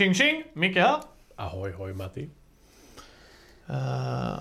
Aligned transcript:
Tjing 0.00 0.14
tjing! 0.14 0.44
Micke 0.52 0.76
här. 0.76 1.00
Ahoy 1.36 1.72
hoj 1.72 1.92
Matti. 1.92 2.28
Uh, 3.70 4.38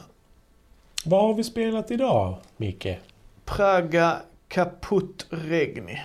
Vad 1.05 1.21
har 1.21 1.33
vi 1.33 1.43
spelat 1.43 1.91
idag, 1.91 2.37
Micke? 2.57 2.97
Praga 3.45 4.17
Kaput 4.47 5.27
Regni. 5.29 6.01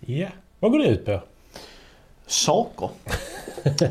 Ja. 0.00 0.28
Vad 0.60 0.72
går 0.72 0.78
det 0.78 0.86
ut 0.86 1.04
på? 1.04 1.20
Saker. 2.26 2.90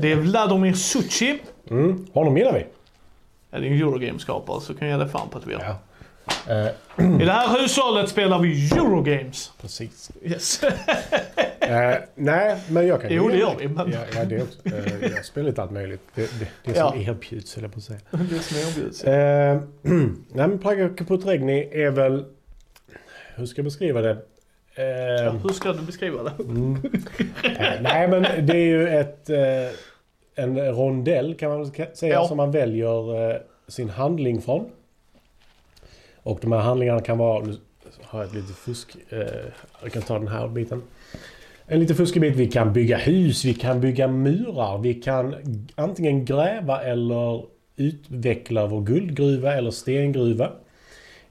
Det 0.02 0.12
är 0.12 0.16
Vladimir 0.16 0.74
Suchi. 0.74 1.40
Mm. 1.70 2.08
Honom 2.14 2.38
gillar 2.38 2.54
vi. 2.54 2.66
Ja, 3.50 3.60
det 3.60 3.68
är 3.68 3.72
en 3.72 3.78
Eurogame-skapare 3.78 4.62
så 4.62 4.74
kan 4.74 4.88
jag 4.88 5.00
ge 5.00 5.06
det 5.06 5.12
fan 5.12 5.30
på 5.30 5.38
att 5.38 5.48
vi 5.48 5.54
har. 5.54 5.64
Ja. 5.64 5.78
Eh, 6.50 6.66
I 7.22 7.26
det 7.26 7.32
här 7.32 7.62
hushållet 7.62 8.10
spelar 8.10 8.40
vi 8.40 8.70
Eurogames. 8.72 9.52
precis. 9.62 10.12
Yes. 10.24 10.62
Eh, 11.60 11.96
nej, 12.16 12.56
men 12.70 12.88
jag 12.88 13.02
kan 13.02 13.12
Jo, 13.14 13.28
det 13.30 13.38
gör 13.38 13.56
vi, 13.60 13.68
men- 13.68 13.92
Ja, 13.92 14.00
ja, 14.16 14.26
det 14.26 14.42
också. 14.42 14.60
Eh, 14.66 15.12
jag 15.16 15.26
spelar 15.26 15.50
lite 15.50 15.62
allt 15.62 15.72
möjligt. 15.72 16.02
Det, 16.16 16.22
det, 16.40 16.48
det 16.66 16.78
Ja. 16.78 16.90
som 16.92 17.02
erbjuds, 17.02 17.56
höll 17.56 17.64
jag 17.64 17.74
på 17.74 17.78
att 17.78 17.84
säga. 17.84 18.00
det 18.12 18.40
som 18.40 18.58
erbjuds. 18.58 19.04
Eh, 19.04 19.62
nej, 19.82 20.48
men 20.48 20.60
Praga 20.60 20.90
Kaput 20.90 21.26
Regni 21.26 21.70
är 21.72 21.90
väl... 21.90 22.26
Hur 23.36 23.46
ska 23.46 23.60
jag 23.60 23.66
beskriva 23.66 24.02
det? 24.02 24.18
Eh, 24.76 24.86
Ja, 25.26 25.32
hur 25.32 25.50
ska 25.50 25.74
du 25.74 25.82
beskriva 25.82 26.24
det? 26.24 26.32
Mm. 26.44 26.76
Eh, 27.44 27.82
Nej 27.82 28.08
men 28.08 28.46
det 28.46 28.54
är 28.58 28.66
ju 28.68 28.88
ett, 28.90 29.30
eh, 29.30 29.36
en 30.36 30.60
rondell 30.76 31.36
kan 31.36 31.50
man 31.50 31.72
säga 31.94 32.24
som 32.24 32.38
man 32.38 32.52
väljer 32.52 33.42
sin 33.68 33.90
handling 33.90 34.42
från. 34.42 34.70
Och 36.26 36.40
de 36.42 36.52
här 36.52 36.60
handlingarna 36.60 37.02
kan 37.02 37.18
vara, 37.18 37.46
nu 37.46 37.58
har 38.02 38.20
jag 38.20 38.28
ett 38.28 38.36
litet 38.36 38.56
fusk, 38.56 38.96
eh, 39.10 39.20
jag 39.84 39.92
kan 39.92 40.02
ta 40.02 40.20
den 40.20 40.28
här 40.28 40.48
biten. 40.48 40.82
En 41.66 41.80
liten 41.80 41.96
fuskig 41.96 42.22
bit, 42.22 42.36
vi 42.36 42.52
kan 42.52 42.74
bygga 42.74 42.98
hus, 42.98 43.46
vi 43.46 43.54
kan 43.54 43.82
bygga 43.82 44.08
murar, 44.08 44.78
vi 44.78 44.94
kan 44.94 45.36
antingen 45.76 46.26
gräva 46.26 46.84
eller 46.84 47.46
utveckla 47.76 48.68
vår 48.68 48.82
guldgruva 48.82 49.54
eller 49.54 49.72
stengruva. 49.72 50.52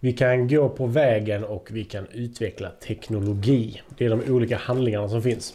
Vi 0.01 0.13
kan 0.13 0.49
gå 0.49 0.69
på 0.69 0.87
vägen 0.87 1.45
och 1.45 1.69
vi 1.73 1.85
kan 1.85 2.07
utveckla 2.13 2.71
teknologi. 2.71 3.83
Det 3.99 4.05
är 4.05 4.11
de 4.11 4.33
olika 4.33 4.57
handlingarna 4.57 5.09
som 5.09 5.23
finns. 5.23 5.55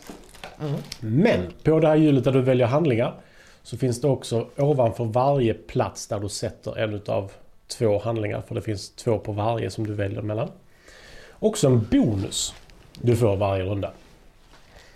Men 0.99 1.39
på 1.63 1.79
det 1.79 1.87
här 1.87 1.95
hjulet 1.95 2.23
där 2.23 2.31
du 2.31 2.41
väljer 2.41 2.67
handlingar 2.67 3.13
så 3.63 3.77
finns 3.77 4.01
det 4.01 4.07
också 4.07 4.47
ovanför 4.57 5.05
varje 5.05 5.53
plats 5.53 6.07
där 6.07 6.19
du 6.19 6.29
sätter 6.29 6.77
en 6.77 6.93
utav 6.93 7.31
två 7.77 7.99
handlingar. 7.99 8.41
För 8.47 8.55
det 8.55 8.61
finns 8.61 8.89
två 8.89 9.19
på 9.19 9.31
varje 9.31 9.69
som 9.69 9.87
du 9.87 9.93
väljer 9.93 10.21
mellan. 10.21 10.51
Också 11.39 11.67
en 11.67 11.87
bonus 11.91 12.53
du 12.93 13.15
får 13.15 13.35
varje 13.35 13.63
runda. 13.63 13.91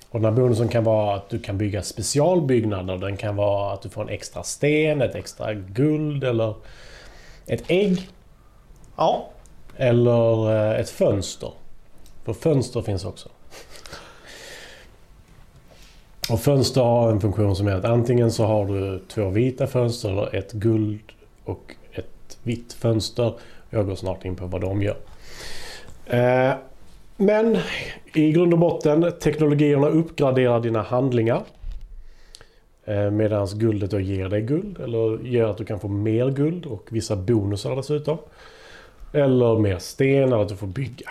Och 0.10 0.20
den 0.20 0.34
här 0.34 0.42
bonusen 0.42 0.68
kan 0.68 0.84
vara 0.84 1.16
att 1.16 1.30
du 1.30 1.40
kan 1.40 1.58
bygga 1.58 1.84
specialbyggnader. 1.84 2.98
Den 2.98 3.18
kan 3.18 3.36
vara 3.36 3.74
att 3.74 3.82
du 3.82 3.90
får 3.90 4.02
en 4.02 4.10
extra 4.10 4.44
sten, 4.44 5.02
ett 5.02 5.16
extra 5.16 5.54
guld 5.54 6.24
eller 6.24 6.54
ett 7.46 7.64
ägg. 7.68 8.10
Ja. 8.96 9.30
Eller 9.78 10.52
eh, 10.52 10.80
ett 10.80 10.90
fönster. 10.90 11.52
För 12.24 12.34
fönster 12.34 12.82
finns 12.82 13.06
också. 13.06 13.30
Och 16.30 16.40
fönster 16.40 16.82
har 16.82 17.12
en 17.12 17.22
funktion 17.22 17.56
som 17.56 17.68
är 17.68 17.76
att 17.76 17.86
antingen 17.86 18.32
så 18.32 18.46
har 18.46 18.66
du 18.66 19.00
två 19.08 19.30
vita 19.30 19.68
fönster 19.68 20.10
eller 20.10 20.36
ett 20.36 20.52
guld 20.52 21.12
och 21.46 21.76
vitt 22.44 22.74
fönster. 22.74 23.34
Jag 23.70 23.86
går 23.86 23.96
snart 23.96 24.26
in 24.26 24.36
på 24.36 24.46
vad 24.46 24.62
de 24.62 24.82
gör. 24.82 24.98
Eh, 26.06 26.54
Men 27.18 27.58
i 28.14 28.32
grund 28.32 28.54
och 28.54 28.60
botten, 28.60 29.12
teknologierna 29.22 29.88
uppgraderar 29.88 30.60
dina 30.60 30.82
handlingar. 30.82 31.44
Eh, 32.86 33.10
Medan 33.12 33.48
guldet 33.54 33.92
då 33.92 34.00
ger 34.00 34.30
dig 34.30 34.42
guld 34.42 34.80
eller 34.80 35.20
gör 35.28 35.50
att 35.50 35.58
du 35.58 35.66
kan 35.66 35.80
få 35.80 35.88
mer 35.88 36.30
guld 36.30 36.66
och 36.66 36.88
vissa 36.92 37.16
bonusar 37.16 37.76
dessutom. 37.76 38.18
Eller 39.14 39.60
mer 39.60 39.78
stenar 39.78 40.42
att 40.42 40.50
du 40.50 40.56
får 40.56 40.68
bygga. 40.68 41.10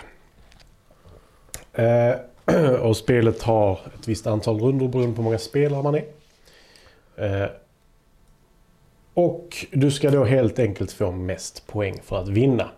Eh, 1.73 2.15
och 2.81 2.97
spelet 2.97 3.41
har 3.41 3.73
ett 3.73 4.07
visst 4.07 4.27
antal 4.27 4.59
rundor 4.59 4.87
beroende 4.87 5.15
på 5.15 5.21
hur 5.21 5.23
många 5.23 5.37
spelare 5.37 5.83
man 5.83 5.95
är. 5.95 7.51
Och 9.13 9.65
du 9.71 9.91
ska 9.91 10.11
då 10.11 10.23
helt 10.23 10.59
enkelt 10.59 10.91
få 10.91 11.11
mest 11.11 11.67
poäng 11.67 11.99
för 12.03 12.17
att 12.21 12.27
vinna. 12.27 12.69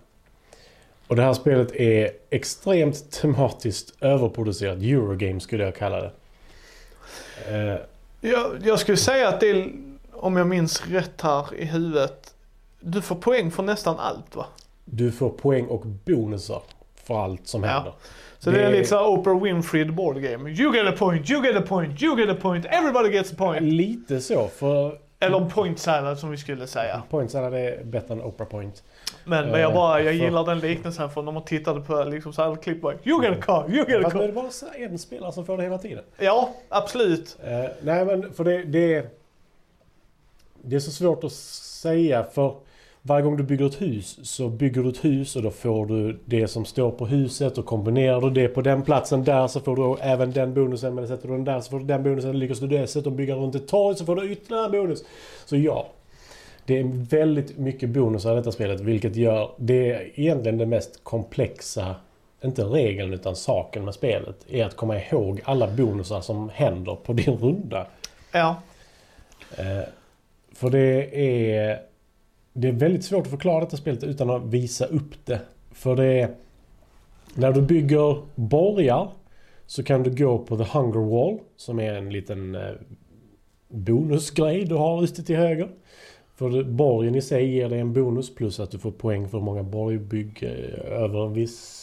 Och 1.07 1.15
det 1.15 1.21
här 1.21 1.33
spelet 1.33 1.75
är 1.75 2.11
extremt 2.29 3.11
tematiskt 3.11 3.93
överproducerat. 4.03 4.77
Eurogame 4.77 5.39
skulle 5.39 5.63
jag 5.63 5.75
kalla 5.75 6.01
det. 6.01 6.11
Eh, 7.49 7.77
Jag, 8.31 8.51
jag 8.63 8.79
skulle 8.79 8.97
säga 8.97 9.29
att 9.29 9.39
det 9.39 9.49
är, 9.49 9.71
om 10.13 10.37
jag 10.37 10.47
minns 10.47 10.87
rätt 10.87 11.21
här 11.21 11.55
i 11.55 11.65
huvudet, 11.65 12.33
du 12.79 13.01
får 13.01 13.15
poäng 13.15 13.51
för 13.51 13.63
nästan 13.63 13.99
allt 13.99 14.35
va? 14.35 14.45
du 14.85 15.11
får 15.11 15.29
poäng 15.29 15.65
och 15.65 15.85
bonusar 15.85 16.61
för 17.05 17.23
allt 17.23 17.47
som 17.47 17.63
Ja. 17.63 17.69
händer. 17.69 17.93
Så 18.39 18.51
det, 18.51 18.59
är 18.63 18.71
Det- 18.71 18.77
lite 18.77 18.89
såhär 18.89 19.07
Oprah 19.07 19.41
Winfrey 19.43 19.85
board 19.85 20.21
game. 20.21 20.49
You 20.49 20.75
get 20.75 20.87
a 20.93 20.95
point, 20.97 21.29
you 21.29 21.45
get 21.47 21.55
a 21.55 21.63
point, 21.67 22.01
you 22.01 22.19
get 22.19 22.29
a 22.29 22.37
point, 22.41 22.65
everybody 22.65 23.09
gets 23.09 23.31
a 23.31 23.35
point. 23.37 23.61
Lite 23.61 24.21
så, 24.21 24.47
för 24.47 24.97
Eller 25.19 25.49
point 25.49 25.79
salad 25.79 26.19
som 26.19 26.31
vi 26.31 26.37
skulle 26.37 26.67
säga. 26.67 27.03
Points 27.09 27.35
är 27.35 27.83
bättre 27.83 28.13
än 28.13 28.21
Oprah 28.21 28.47
Point. 28.49 28.83
Men, 29.25 29.49
men 29.49 29.59
jag 29.61 29.69
Eh, 29.69 29.75
bara, 29.75 30.01
jag 30.01 30.05
för- 30.17 30.23
gillar 30.25 30.45
den 30.45 30.59
liknelsen 30.59 31.09
för 31.09 31.21
när 31.21 31.31
man 31.31 31.45
tittade 31.45 31.81
på 31.81 32.03
liksom 32.03 32.33
så 32.33 32.43
här 32.43 32.55
klipp 32.55 32.81
bara, 32.81 32.93
You 33.03 33.23
get 33.25 33.37
a 33.37 33.41
car, 33.41 33.65
you 33.75 33.85
get 33.91 34.05
a 34.05 34.09
car. 34.09 34.19
det 34.27 34.31
bara 34.33 34.49
så 34.49 34.65
en 34.77 34.99
spelare 34.99 35.31
som 35.31 35.45
får 35.45 35.57
det 35.57 35.63
hela 35.63 35.77
tiden. 35.77 36.03
Ja, 36.17 36.49
absolut. 36.69 37.37
Eh, 37.43 37.65
nej 37.81 38.05
men 38.05 38.33
för 38.33 38.43
det, 38.43 38.63
det, 38.63 39.05
det 40.61 40.75
är 40.75 40.79
så 40.79 40.91
svårt 40.91 41.23
att 41.23 41.31
säga 41.31 42.23
för 42.23 42.55
varje 43.07 43.23
gång 43.23 43.37
du 43.37 43.43
bygger 43.43 43.65
ett 43.65 43.81
hus 43.81 44.19
så 44.23 44.49
bygger 44.49 44.83
du 44.83 44.89
ett 44.89 45.05
hus 45.05 45.35
och 45.35 45.41
då 45.41 45.51
får 45.51 45.85
du 45.85 46.19
det 46.25 46.47
som 46.47 46.65
står 46.65 46.91
på 46.91 47.05
huset 47.05 47.57
och 47.57 47.65
kombinerar 47.65 48.21
du 48.21 48.29
det 48.29 48.47
på 48.47 48.61
den 48.61 48.81
platsen 48.81 49.23
där 49.23 49.47
så 49.47 49.59
får 49.59 49.75
du 49.75 50.01
även 50.01 50.31
den 50.31 50.53
bonusen 50.53 50.95
men 50.95 51.07
sätter 51.07 51.27
du 51.27 51.33
den 51.33 51.43
där 51.43 51.61
så 51.61 51.69
får 51.69 51.79
du 51.79 51.85
den 51.85 52.03
bonusen. 52.03 52.39
Lyckas 52.39 52.59
du 52.59 52.67
dessutom 52.67 53.15
bygga 53.15 53.35
runt 53.35 53.55
ett 53.55 53.67
torg 53.67 53.95
så 53.95 54.05
får 54.05 54.15
du 54.15 54.31
ytterligare 54.31 54.65
en 54.65 54.71
bonus. 54.71 55.03
Så 55.45 55.57
ja. 55.57 55.87
Det 56.65 56.79
är 56.79 56.83
väldigt 57.09 57.57
mycket 57.57 57.89
bonusar 57.89 58.33
i 58.33 58.35
detta 58.35 58.51
spelet 58.51 58.81
vilket 58.81 59.15
gör 59.15 59.51
det 59.57 60.19
egentligen 60.19 60.57
det 60.57 60.65
mest 60.65 61.03
komplexa 61.03 61.95
inte 62.43 62.63
regeln 62.63 63.13
utan 63.13 63.35
saken 63.35 63.85
med 63.85 63.93
spelet 63.93 64.35
är 64.49 64.65
att 64.65 64.75
komma 64.75 64.99
ihåg 64.99 65.41
alla 65.43 65.67
bonusar 65.67 66.21
som 66.21 66.49
händer 66.49 66.95
på 66.95 67.13
din 67.13 67.37
runda. 67.37 67.87
Ja. 68.31 68.55
Eh, 69.57 69.87
för 70.53 70.69
det 70.69 71.19
är, 71.57 71.79
det 72.57 72.67
är 72.67 72.71
väldigt 72.71 73.03
svårt 73.03 73.25
att 73.25 73.31
förklara 73.31 73.59
detta 73.59 73.77
spelet 73.77 74.03
utan 74.03 74.29
att 74.29 74.45
visa 74.45 74.85
upp 74.85 75.25
det. 75.25 75.41
För 75.71 75.95
det 75.95 76.05
är... 76.05 76.29
När 77.35 77.51
du 77.51 77.61
bygger 77.61 78.21
borgar 78.35 79.09
så 79.65 79.83
kan 79.83 80.03
du 80.03 80.15
gå 80.15 80.37
på 80.37 80.57
The 80.57 80.63
Hunger 80.63 81.09
Wall 81.09 81.39
som 81.57 81.79
är 81.79 81.93
en 81.93 82.09
liten 82.09 82.55
eh, 82.55 82.71
bonusgrej 83.67 84.65
du 84.65 84.75
har 84.75 85.03
ute 85.03 85.23
till 85.23 85.35
höger. 85.35 85.69
För 86.35 86.63
borgen 86.63 87.15
i 87.15 87.21
sig 87.21 87.55
ger 87.55 87.69
dig 87.69 87.79
en 87.79 87.93
bonus 87.93 88.35
plus 88.35 88.59
att 88.59 88.71
du 88.71 88.79
får 88.79 88.91
poäng 88.91 89.29
för 89.29 89.37
hur 89.37 89.45
många 89.45 89.63
borgbygg 89.63 90.43
eh, 90.43 91.01
över 91.01 91.25
en 91.25 91.33
viss... 91.33 91.81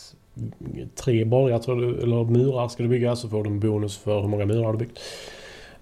Tre 0.94 1.24
borgar 1.24 1.58
tror 1.58 1.80
du, 1.80 2.02
eller 2.02 2.24
murar 2.24 2.68
ska 2.68 2.82
du 2.82 2.88
bygga 2.88 3.16
så 3.16 3.28
får 3.28 3.44
du 3.44 3.50
en 3.50 3.60
bonus 3.60 3.98
för 3.98 4.20
hur 4.20 4.28
många 4.28 4.46
murar 4.46 4.72
du 4.72 4.78
byggt. 4.78 4.98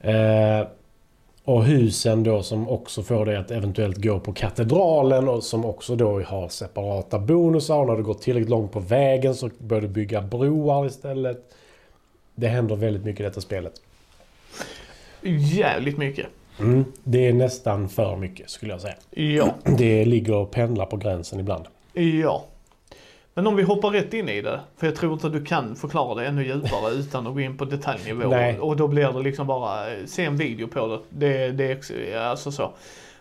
Eh, 0.01 0.67
och 1.50 1.65
husen 1.65 2.22
då 2.22 2.43
som 2.43 2.69
också 2.69 3.03
får 3.03 3.27
dig 3.27 3.37
att 3.37 3.50
eventuellt 3.50 3.97
gå 3.97 4.21
på 4.21 4.33
katedralen 4.33 5.28
och 5.28 5.44
som 5.44 5.65
också 5.65 5.97
då 5.97 6.21
har 6.21 6.49
separata 6.49 7.19
bonusar. 7.19 7.78
Och 7.78 7.87
när 7.87 7.97
du 7.97 8.03
går 8.03 8.15
tillräckligt 8.15 8.50
långt 8.50 8.72
på 8.72 8.81
vägen 8.81 9.34
så 9.34 9.51
börjar 9.59 9.83
du 9.83 9.89
bygga 9.89 10.22
broar 10.22 10.86
istället. 10.86 11.54
Det 12.34 12.48
händer 12.48 12.77
väldigt 12.77 13.04
mycket 13.04 13.21
i 13.21 13.22
detta 13.22 13.41
spelet. 13.41 13.72
Jävligt 15.53 15.98
mycket. 15.98 16.27
Mm. 16.60 16.84
Det 17.04 17.28
är 17.28 17.33
nästan 17.33 17.89
för 17.89 18.16
mycket 18.16 18.51
skulle 18.51 18.72
jag 18.72 18.80
säga. 18.80 18.97
Ja. 19.10 19.54
Det 19.78 20.04
ligger 20.04 20.34
och 20.34 20.51
pendlar 20.51 20.86
på 20.86 20.97
gränsen 20.97 21.41
ibland. 21.41 21.65
Ja. 21.92 22.45
Men 23.34 23.47
om 23.47 23.56
vi 23.56 23.62
hoppar 23.62 23.91
rätt 23.91 24.15
in 24.15 24.28
i 24.28 24.42
det, 24.42 24.60
för 24.77 24.86
jag 24.86 24.97
tror 24.97 25.12
inte 25.12 25.27
att 25.27 25.32
du 25.32 25.44
kan 25.44 25.77
förklara 25.77 26.15
det 26.15 26.27
ännu 26.27 26.47
djupare 26.47 26.92
utan 26.92 27.27
att 27.27 27.34
gå 27.34 27.41
in 27.41 27.56
på 27.56 27.65
detaljnivå. 27.65 28.28
Nej. 28.28 28.59
Och 28.59 28.77
då 28.77 28.88
blir 28.88 29.12
det 29.12 29.21
liksom 29.21 29.47
bara, 29.47 29.94
eh, 29.94 30.06
se 30.06 30.24
en 30.24 30.36
video 30.36 30.68
på 30.68 30.86
det. 30.86 31.28
Det, 31.28 31.50
det 31.50 32.15
alltså 32.15 32.53
så. 32.53 32.72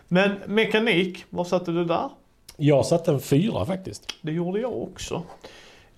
Men 0.08 0.30
mekanik, 0.46 1.24
vad 1.30 1.46
satte 1.46 1.72
du 1.72 1.84
där? 1.84 2.08
Jag 2.56 2.86
satte 2.86 3.10
en 3.10 3.20
fyra 3.20 3.64
faktiskt. 3.64 4.14
Det 4.22 4.32
gjorde 4.32 4.60
jag 4.60 4.82
också. 4.82 5.22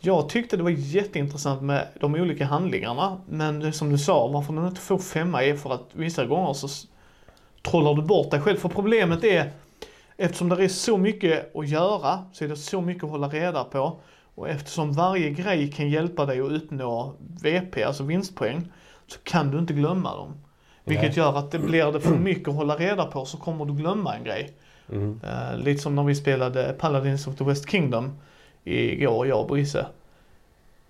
Jag 0.00 0.28
tyckte 0.28 0.56
det 0.56 0.62
var 0.62 0.70
jätteintressant 0.70 1.62
med 1.62 1.86
de 2.00 2.14
olika 2.14 2.44
handlingarna. 2.44 3.20
Men 3.28 3.72
som 3.72 3.90
du 3.90 3.98
sa, 3.98 4.28
varför 4.28 4.52
den 4.52 4.66
inte 4.66 4.80
får 4.80 4.98
femma 4.98 5.44
är 5.44 5.56
för 5.56 5.74
att 5.74 5.88
vissa 5.92 6.24
gånger 6.24 6.52
så 6.52 6.68
trollar 7.62 7.94
du 7.94 8.02
bort 8.02 8.30
dig 8.30 8.40
själv. 8.40 8.56
För 8.56 8.68
problemet 8.68 9.24
är, 9.24 9.50
eftersom 10.24 10.48
det 10.48 10.64
är 10.64 10.68
så 10.68 10.96
mycket 10.98 11.56
att 11.56 11.68
göra, 11.68 12.18
så 12.32 12.44
är 12.44 12.48
det 12.48 12.56
så 12.56 12.80
mycket 12.80 13.04
att 13.04 13.10
hålla 13.10 13.28
reda 13.28 13.64
på. 13.64 14.00
Och 14.34 14.48
eftersom 14.48 14.92
varje 14.92 15.30
grej 15.30 15.72
kan 15.72 15.90
hjälpa 15.90 16.26
dig 16.26 16.40
att 16.40 16.52
uppnå 16.52 17.14
VP, 17.42 17.84
alltså 17.84 18.02
vinstpoäng, 18.02 18.72
så 19.06 19.18
kan 19.22 19.50
du 19.50 19.58
inte 19.58 19.72
glömma 19.72 20.16
dem. 20.16 20.34
Vilket 20.84 21.16
gör 21.16 21.38
att 21.38 21.50
det 21.50 21.58
blir 21.58 21.92
det 21.92 22.00
för 22.00 22.14
mycket 22.14 22.48
att 22.48 22.54
hålla 22.54 22.76
reda 22.76 23.04
på 23.04 23.24
så 23.24 23.36
kommer 23.36 23.64
du 23.64 23.72
glömma 23.74 24.14
en 24.16 24.24
grej. 24.24 24.50
Mm. 24.92 25.20
Eh, 25.24 25.58
lite 25.58 25.82
som 25.82 25.94
när 25.94 26.02
vi 26.02 26.14
spelade 26.14 26.74
Paladins 26.78 27.26
of 27.26 27.36
the 27.36 27.44
West 27.44 27.70
Kingdom 27.70 28.12
igår, 28.64 29.26
jag 29.26 29.40
och 29.40 29.46
Brisse. 29.48 29.86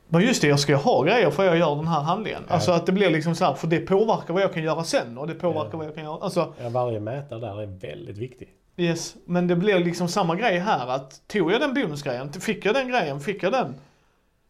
Men 0.08 0.22
just 0.22 0.42
det, 0.42 0.48
jag 0.48 0.60
ska 0.60 0.76
ha 0.76 1.02
grejer 1.02 1.30
för 1.30 1.44
jag 1.44 1.58
gör 1.58 1.76
den 1.76 1.86
här 1.86 2.00
handlingen. 2.00 2.42
Ja. 2.48 2.54
Alltså 2.54 2.72
att 2.72 2.86
det 2.86 2.92
blir 2.92 3.10
liksom 3.10 3.34
så 3.34 3.44
här, 3.44 3.54
för 3.54 3.66
det 3.66 3.80
påverkar 3.80 4.34
vad 4.34 4.42
jag 4.42 4.52
kan 4.54 4.62
göra 4.62 4.84
sen 4.84 5.18
och 5.18 5.26
det 5.26 5.34
påverkar 5.34 5.68
Ja. 5.72 5.76
vad 5.78 5.86
jag 5.86 5.94
kan 5.94 6.04
göra. 6.04 6.18
Alltså, 6.20 6.54
Ja, 6.62 6.68
varje 6.68 7.00
mätare 7.00 7.40
där 7.40 7.62
är 7.62 7.66
väldigt 7.66 8.18
viktig. 8.18 8.48
Yes. 8.76 9.16
Men 9.24 9.46
det 9.46 9.56
blir 9.56 9.78
liksom 9.78 10.08
samma 10.08 10.36
grej 10.36 10.58
här 10.58 10.86
att 10.86 11.28
tog 11.28 11.52
jag 11.52 11.60
den 11.60 11.74
bonusgrejen, 11.74 12.32
fick 12.32 12.66
jag 12.66 12.74
den 12.74 12.88
grejen, 12.88 13.20
fick 13.20 13.42
jag 13.42 13.52
den. 13.52 13.74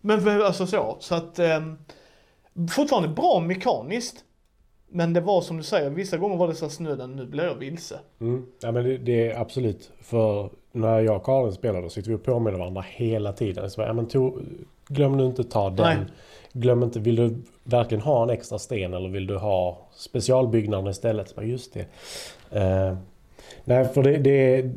Men 0.00 0.42
alltså 0.42 0.66
så, 0.66 0.96
så 1.00 1.14
att 1.14 1.38
ehm, 1.38 1.78
fortfarande 2.70 3.08
bra 3.08 3.40
mekaniskt. 3.40 4.24
Men 4.94 5.12
det 5.12 5.20
var 5.20 5.40
som 5.40 5.56
du 5.56 5.62
säger, 5.62 5.90
vissa 5.90 6.16
gånger 6.16 6.36
var 6.36 6.48
det 6.48 6.54
så 6.54 6.68
snöden, 6.68 7.16
nu 7.16 7.26
blir 7.26 7.44
jag 7.44 7.54
vilse. 7.54 7.98
Mm. 8.20 8.46
Ja 8.60 8.72
men 8.72 8.84
det, 8.84 8.98
det 8.98 9.30
är 9.30 9.40
absolut. 9.40 9.90
För 10.00 10.50
när 10.72 11.00
jag 11.00 11.16
och 11.16 11.24
Karin 11.24 11.52
spelade 11.52 11.82
så 11.82 11.90
sitter 11.90 12.08
vi 12.08 12.16
och 12.16 12.22
påminner 12.24 12.58
varandra 12.58 12.84
hela 12.88 13.32
tiden. 13.32 13.70
Så 13.70 13.80
ja, 13.80 13.92
men 13.92 14.06
to, 14.06 14.32
glöm 14.88 15.16
nu 15.16 15.26
inte 15.26 15.44
ta 15.44 15.70
den. 15.70 15.98
Nej. 15.98 16.06
Glöm 16.52 16.82
inte, 16.82 17.00
vill 17.00 17.16
du 17.16 17.36
verkligen 17.64 18.02
ha 18.02 18.22
en 18.22 18.30
extra 18.30 18.58
sten 18.58 18.94
eller 18.94 19.08
vill 19.08 19.26
du 19.26 19.36
ha 19.36 19.78
specialbyggnaden 19.94 20.90
istället? 20.90 21.28
Så 21.28 21.42
just 21.42 21.74
det. 21.74 21.86
Eh, 22.58 22.96
nej 23.64 23.84
för 23.84 24.02
det, 24.02 24.18
det, 24.18 24.70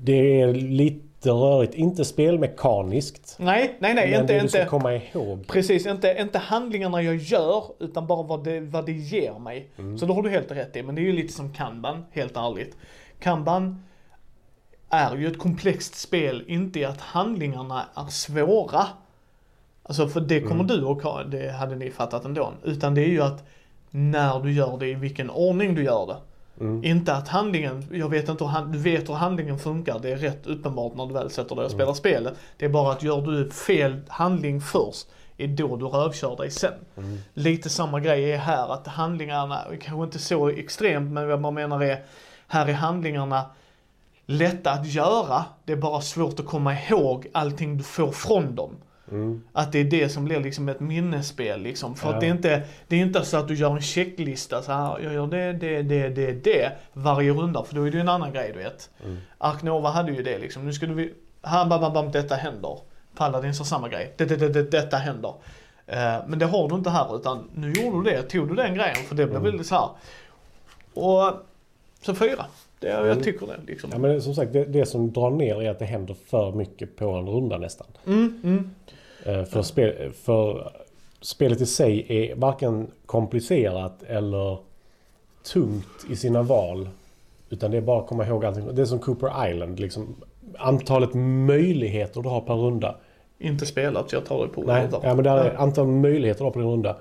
det 0.00 0.40
är 0.40 0.54
lite 0.54 1.30
rörigt. 1.30 1.74
Inte 1.74 2.04
spelmekaniskt. 2.04 3.36
Nej, 3.38 3.76
nej, 3.78 3.94
nej, 3.94 4.10
men 4.10 4.20
inte, 4.20 4.34
det 4.34 4.40
du 4.40 4.48
ska 4.48 4.58
inte. 4.58 4.70
komma 4.70 4.94
ihåg. 4.94 5.46
Precis, 5.46 5.86
inte, 5.86 6.16
inte 6.20 6.38
handlingarna 6.38 7.02
jag 7.02 7.16
gör 7.16 7.64
utan 7.80 8.06
bara 8.06 8.22
vad 8.22 8.44
det, 8.44 8.60
vad 8.60 8.86
det 8.86 8.92
ger 8.92 9.38
mig. 9.38 9.68
Så 9.98 10.06
det 10.06 10.12
har 10.12 10.22
du 10.22 10.30
helt 10.30 10.50
rätt 10.50 10.76
i. 10.76 10.82
Men 10.82 10.94
det 10.94 11.00
är 11.00 11.04
ju 11.04 11.12
lite 11.12 11.32
som 11.32 11.52
Kanban, 11.52 12.04
helt 12.12 12.36
ärligt. 12.36 12.76
Kanban 13.18 13.82
är 14.90 15.16
ju 15.16 15.26
ett 15.26 15.38
komplext 15.38 15.94
spel, 15.94 16.44
inte 16.46 16.80
i 16.80 16.84
att 16.84 17.00
handlingarna 17.00 17.84
är 17.94 18.06
svåra. 18.06 18.86
Alltså 19.82 20.08
för 20.08 20.20
det 20.20 20.40
kommer 20.40 20.64
du 20.64 20.84
och 20.84 21.02
ha, 21.02 21.24
det 21.24 21.52
hade 21.52 21.76
ni 21.76 21.90
fattat 21.90 22.24
ändå. 22.24 22.52
Utan 22.64 22.94
det 22.94 23.00
är 23.00 23.08
ju 23.08 23.22
att 23.22 23.44
när 23.90 24.40
du 24.40 24.52
gör 24.52 24.78
det, 24.78 24.88
i 24.88 24.94
vilken 24.94 25.30
ordning 25.30 25.74
du 25.74 25.84
gör 25.84 26.06
det. 26.06 26.16
Mm. 26.60 26.84
Inte 26.84 27.14
att 27.14 27.28
handlingen, 27.28 27.84
jag 27.92 28.08
vet 28.08 28.28
inte 28.28 28.44
hur, 28.44 28.50
han- 28.50 28.72
du 28.72 28.78
vet 28.78 29.08
hur 29.08 29.14
handlingen 29.14 29.58
funkar, 29.58 29.98
det 29.98 30.10
är 30.12 30.16
rätt 30.16 30.46
uppenbart 30.46 30.94
när 30.94 31.06
du 31.06 31.12
väl 31.14 31.30
sätter 31.30 31.56
dig 31.56 31.64
och 31.64 31.70
spelar 31.70 31.94
spelet. 31.94 32.34
Det 32.56 32.64
är 32.64 32.68
bara 32.68 32.92
att 32.92 33.02
gör 33.02 33.20
du 33.20 33.50
fel 33.50 34.00
handling 34.08 34.60
först, 34.60 35.06
är 35.36 35.46
då 35.48 35.76
du 35.76 35.84
rövkör 35.86 36.36
dig 36.36 36.50
sen. 36.50 36.72
Lite 37.34 37.68
samma 37.68 38.00
grej 38.00 38.32
är 38.32 38.38
här, 38.38 38.72
att 38.72 38.86
handlingarna, 38.86 39.60
kanske 39.80 40.04
inte 40.04 40.18
så 40.18 40.48
extremt, 40.48 41.12
men 41.12 41.28
vad 41.28 41.40
man 41.40 41.54
menar 41.54 41.82
är, 41.82 42.04
här 42.48 42.66
är 42.66 42.72
handlingarna 42.72 43.44
lätta 44.26 44.70
att 44.70 44.86
göra, 44.86 45.44
det 45.64 45.72
är 45.72 45.76
bara 45.76 46.00
svårt 46.00 46.40
att 46.40 46.46
komma 46.46 46.74
ihåg 46.74 47.26
allting 47.32 47.76
du 47.76 47.82
får 47.82 48.12
från 48.12 48.54
dem. 48.54 48.70
Mm. 49.10 49.42
Att 49.52 49.72
det 49.72 49.78
är 49.78 49.84
det 49.84 50.08
som 50.08 50.24
blir 50.24 50.40
liksom 50.40 50.68
ett 50.68 50.80
minnesspel 50.80 51.60
liksom. 51.62 51.96
För 51.96 52.08
Ja. 52.08 52.14
att 52.14 52.20
det 52.20 52.26
är, 52.26 52.30
inte, 52.30 52.62
det 52.88 52.96
är 52.96 53.00
inte 53.00 53.24
så 53.24 53.36
att 53.36 53.48
du 53.48 53.54
gör 53.54 53.70
en 53.70 53.80
checklista 53.80 54.62
så 54.62 54.72
här, 54.72 55.00
jag 55.00 55.14
gör 55.14 55.26
det, 55.26 55.52
det, 55.52 55.82
det, 55.82 56.08
det, 56.08 56.32
det 56.32 56.72
varje 56.92 57.32
runda. 57.32 57.64
För 57.64 57.74
då 57.74 57.86
är 57.86 57.90
det 57.90 58.00
en 58.00 58.08
annan 58.08 58.32
grej 58.32 58.50
du 58.52 58.58
vet. 58.58 58.90
Mm. 59.04 59.16
Ark 59.38 59.62
Nova 59.62 59.90
hade 59.90 60.12
ju 60.12 60.22
det 60.22 60.38
liksom. 60.38 60.64
Nu 60.66 60.72
skulle 60.72 60.94
vi, 60.94 61.14
här 61.42 61.66
bam, 61.66 61.80
bam, 61.80 61.92
bam, 61.92 62.12
detta 62.12 62.34
händer. 62.34 62.78
Paladins 63.16 63.58
har 63.58 63.66
samma 63.66 63.88
grej. 63.88 64.12
Det, 64.16 64.24
det, 64.24 64.36
det, 64.36 64.48
det, 64.48 64.62
detta 64.70 64.96
händer. 64.96 65.34
Eh, 65.86 66.16
men 66.26 66.38
det 66.38 66.46
har 66.46 66.68
du 66.68 66.74
inte 66.74 66.90
här 66.90 67.16
utan 67.16 67.50
nu 67.54 67.72
gjorde 67.72 68.10
du 68.10 68.16
det, 68.16 68.22
tog 68.22 68.48
du 68.48 68.54
den 68.54 68.74
grejen 68.74 68.96
för 68.96 69.14
det 69.14 69.26
blev 69.26 69.30
Mm. 69.36 69.42
väldigt 69.42 69.66
så 69.66 69.74
här. 69.74 69.88
Och 70.94 71.32
så 72.02 72.14
fyra. 72.14 72.46
Det, 72.84 72.90
jag 72.90 73.10
Mm. 73.10 73.22
tycker 73.22 73.46
det 73.46 73.56
liksom. 73.66 73.90
Ja, 73.92 73.98
men 73.98 74.22
som 74.22 74.34
sagt, 74.34 74.52
det, 74.52 74.64
det 74.64 74.86
som 74.86 75.12
drar 75.12 75.30
ner 75.30 75.62
är 75.62 75.70
att 75.70 75.78
det 75.78 75.84
händer 75.84 76.14
för 76.26 76.52
mycket 76.52 76.96
på 76.96 77.08
en 77.10 77.26
runda 77.28 77.58
nästan. 77.58 77.86
Mm, 78.06 78.40
mm. 78.44 78.70
Eh, 79.24 79.44
För, 79.44 79.62
spel, 79.62 80.12
för 80.12 80.72
spelet 81.20 81.60
i 81.60 81.66
sig 81.66 82.06
är 82.08 82.34
varken 82.34 82.86
komplicerat 83.06 84.02
eller 84.02 84.58
tungt 85.52 85.86
i 86.10 86.16
sina 86.16 86.42
val. 86.42 86.88
Utan 87.50 87.70
det 87.70 87.76
är 87.76 87.80
bara 87.80 88.00
att 88.00 88.06
komma 88.06 88.26
ihåg 88.26 88.44
allting. 88.44 88.74
Det 88.74 88.82
är 88.82 88.86
som 88.86 88.98
Cooper 88.98 89.50
Island. 89.50 89.80
Liksom, 89.80 90.14
antalet 90.58 91.10
möjligheter 91.46 92.22
du 92.22 92.28
har 92.28 92.40
per 92.40 92.54
runda. 92.54 92.96
Inte 93.38 93.66
spelat 93.66 94.12
jag 94.12 94.24
tar 94.26 94.42
det 94.46 94.48
på 94.52 94.62
Nej, 94.62 94.88
det. 94.90 94.98
ja, 95.02 95.14
men 95.14 95.24
där 95.24 95.36
är, 95.36 95.54
antalet 95.54 95.94
möjligheter 95.94 96.38
du 96.38 96.44
har 96.44 96.50
på 96.50 96.58
din 96.58 96.68
runda 96.68 96.96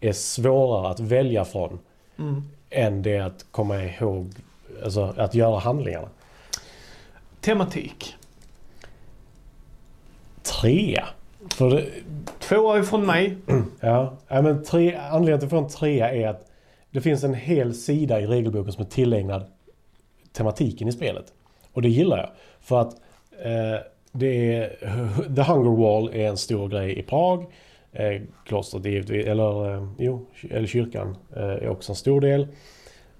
är 0.00 0.12
svårare 0.12 0.88
att 0.88 1.00
välja 1.00 1.44
från. 1.44 1.78
Mm. 2.18 2.42
Än 2.70 3.02
det 3.02 3.18
att 3.18 3.46
komma 3.50 3.84
ihåg, 3.84 4.30
alltså 4.84 5.14
att 5.16 5.34
göra 5.34 5.58
handlingarna. 5.58 6.08
Tematik. 7.40 8.14
Trea. 10.42 11.08
För 11.50 11.70
det, 11.70 11.86
Två 12.38 12.72
är 12.72 12.82
från 12.82 13.06
mig. 13.06 13.36
Ja, 13.80 14.16
ja 14.28 14.42
men 14.42 14.64
tre, 14.64 14.94
anledningen 14.96 15.40
till 15.40 15.46
att 15.46 15.50
få 15.50 15.58
en 15.58 15.68
trea 15.68 16.14
är 16.14 16.28
att 16.28 16.50
det 16.90 17.00
finns 17.00 17.24
en 17.24 17.34
hel 17.34 17.74
sida 17.74 18.20
i 18.20 18.26
regelboken 18.26 18.72
som 18.72 18.84
är 18.84 18.88
tillägnad 18.88 19.44
tematiken 20.32 20.88
i 20.88 20.92
spelet. 20.92 21.32
Och 21.72 21.82
det 21.82 21.88
gillar 21.88 22.18
jag. 22.18 22.30
För 22.60 22.80
att 22.80 22.94
eh, 23.42 23.80
det 24.12 24.54
är, 24.54 24.68
The 25.36 25.42
Hunger 25.42 25.76
Wall 25.76 26.08
är 26.08 26.28
en 26.28 26.36
stor 26.36 26.68
grej 26.68 26.98
i 26.98 27.02
Prag. 27.02 27.46
Eh, 27.92 28.20
klostret 28.46 28.84
givetvis, 28.84 29.26
eller, 29.26 29.74
eh, 29.74 29.88
jo, 29.98 30.26
eller 30.50 30.66
kyrkan 30.66 31.16
eh, 31.36 31.42
är 31.42 31.68
också 31.68 31.92
en 31.92 31.96
stor 31.96 32.20
del. 32.20 32.48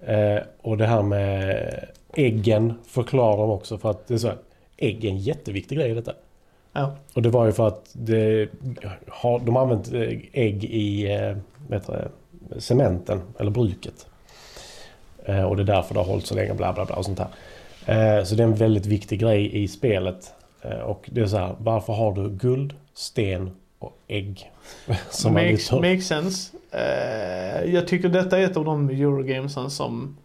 Eh, 0.05 0.41
och 0.61 0.77
det 0.77 0.85
här 0.85 1.01
med 1.01 1.85
äggen 2.13 2.73
förklarar 2.87 3.37
de 3.37 3.49
också 3.49 3.77
för 3.77 3.89
att 3.89 4.07
det 4.07 4.13
är 4.13 4.17
så 4.17 4.27
här, 4.27 4.37
ägg 4.77 5.05
är 5.05 5.09
en 5.09 5.17
jätteviktig 5.17 5.77
grej 5.77 5.91
i 5.91 5.93
detta. 5.93 6.13
Ja. 6.73 6.95
Och 7.13 7.21
det 7.21 7.29
var 7.29 7.45
ju 7.45 7.51
för 7.51 7.67
att 7.67 7.89
det, 7.93 8.49
har, 9.07 9.39
de 9.39 9.55
har 9.55 9.63
använt 9.63 9.93
eh, 9.93 10.19
ägg 10.33 10.63
i 10.63 11.13
eh, 11.13 11.37
vet 11.67 11.87
det, 11.87 12.09
cementen, 12.57 13.21
eller 13.39 13.51
bruket. 13.51 14.07
Eh, 15.25 15.43
och 15.43 15.55
det 15.55 15.63
är 15.63 15.65
därför 15.65 15.93
det 15.93 15.99
har 15.99 16.07
hållit 16.07 16.25
så 16.25 16.35
länge, 16.35 16.53
bla 16.53 16.73
bla 16.73 16.85
bla 16.85 16.95
och 16.95 17.05
sånt 17.05 17.17
där. 17.17 17.27
Eh, 17.85 18.23
så 18.23 18.35
det 18.35 18.43
är 18.43 18.47
en 18.47 18.55
väldigt 18.55 18.85
viktig 18.85 19.19
grej 19.19 19.63
i 19.63 19.67
spelet. 19.67 20.33
Eh, 20.61 20.79
och 20.79 21.09
det 21.11 21.21
är 21.21 21.25
så 21.25 21.37
här, 21.37 21.55
varför 21.57 21.93
har 21.93 22.11
du 22.11 22.29
guld, 22.29 22.73
sten 22.93 23.51
och 23.79 23.97
ägg? 24.07 24.51
Som 25.09 25.33
makes, 25.33 25.71
makes 25.71 26.07
sense. 26.07 26.57
Eh, 26.71 27.73
jag 27.73 27.87
tycker 27.87 28.09
detta 28.09 28.37
är 28.37 28.43
ett 28.43 28.57
av 28.57 28.65
de 28.65 28.89
Eurogamesen 28.89 29.69
som 29.69 30.17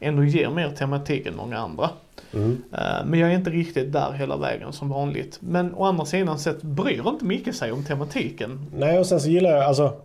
ändå 0.00 0.24
ger 0.24 0.50
mer 0.50 0.70
tematik 0.70 1.26
än 1.26 1.36
många 1.36 1.58
andra. 1.58 1.90
Mm. 2.34 2.62
Eh, 2.72 3.04
men 3.06 3.20
jag 3.20 3.30
är 3.30 3.34
inte 3.34 3.50
riktigt 3.50 3.92
där 3.92 4.12
hela 4.12 4.36
vägen 4.36 4.72
som 4.72 4.88
vanligt. 4.88 5.38
Men 5.40 5.74
å 5.74 5.84
andra 5.84 6.04
sidan 6.04 6.38
sett 6.38 6.62
bryr 6.62 7.08
inte 7.08 7.24
Micke 7.24 7.54
sig 7.54 7.72
om 7.72 7.84
tematiken. 7.84 8.66
Nej, 8.76 8.98
och 8.98 9.06
sen 9.06 9.20
så 9.20 9.28
gillar 9.28 9.50
jag, 9.50 9.64
alltså, 9.64 10.00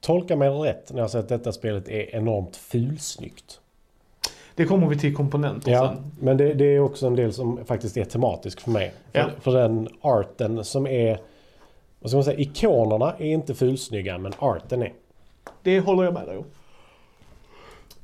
tolka 0.00 0.36
mig 0.36 0.48
rätt 0.48 0.92
när 0.92 1.00
jag 1.00 1.10
säger 1.10 1.22
att 1.22 1.28
detta 1.28 1.52
spelet 1.52 1.88
är 1.88 2.14
enormt 2.14 2.56
fulsnyggt. 2.56 3.60
Det 4.54 4.64
kommer 4.64 4.86
vi 4.86 4.98
till 4.98 5.14
komponenter 5.16 5.70
Ja, 5.72 5.88
sen. 5.94 6.12
men 6.20 6.36
det, 6.36 6.54
det 6.54 6.64
är 6.64 6.80
också 6.80 7.06
en 7.06 7.16
del 7.16 7.32
som 7.32 7.64
faktiskt 7.64 7.96
är 7.96 8.04
tematisk 8.04 8.60
för 8.60 8.70
mig. 8.70 8.92
För, 9.12 9.18
Ja. 9.18 9.26
för 9.40 9.52
den 9.52 9.88
arten 10.00 10.64
som 10.64 10.86
är... 10.86 11.18
Vad 12.00 12.10
ska 12.10 12.16
man 12.16 12.24
säga? 12.24 12.38
Ikonerna 12.38 13.12
är 13.18 13.26
inte 13.26 13.54
fulsnygga, 13.54 14.18
men 14.18 14.32
arten 14.38 14.82
är. 14.82 14.92
Det 15.62 15.80
håller 15.80 16.04
jag 16.04 16.14
med 16.14 16.26
dig 16.26 16.36
om. 16.38 16.44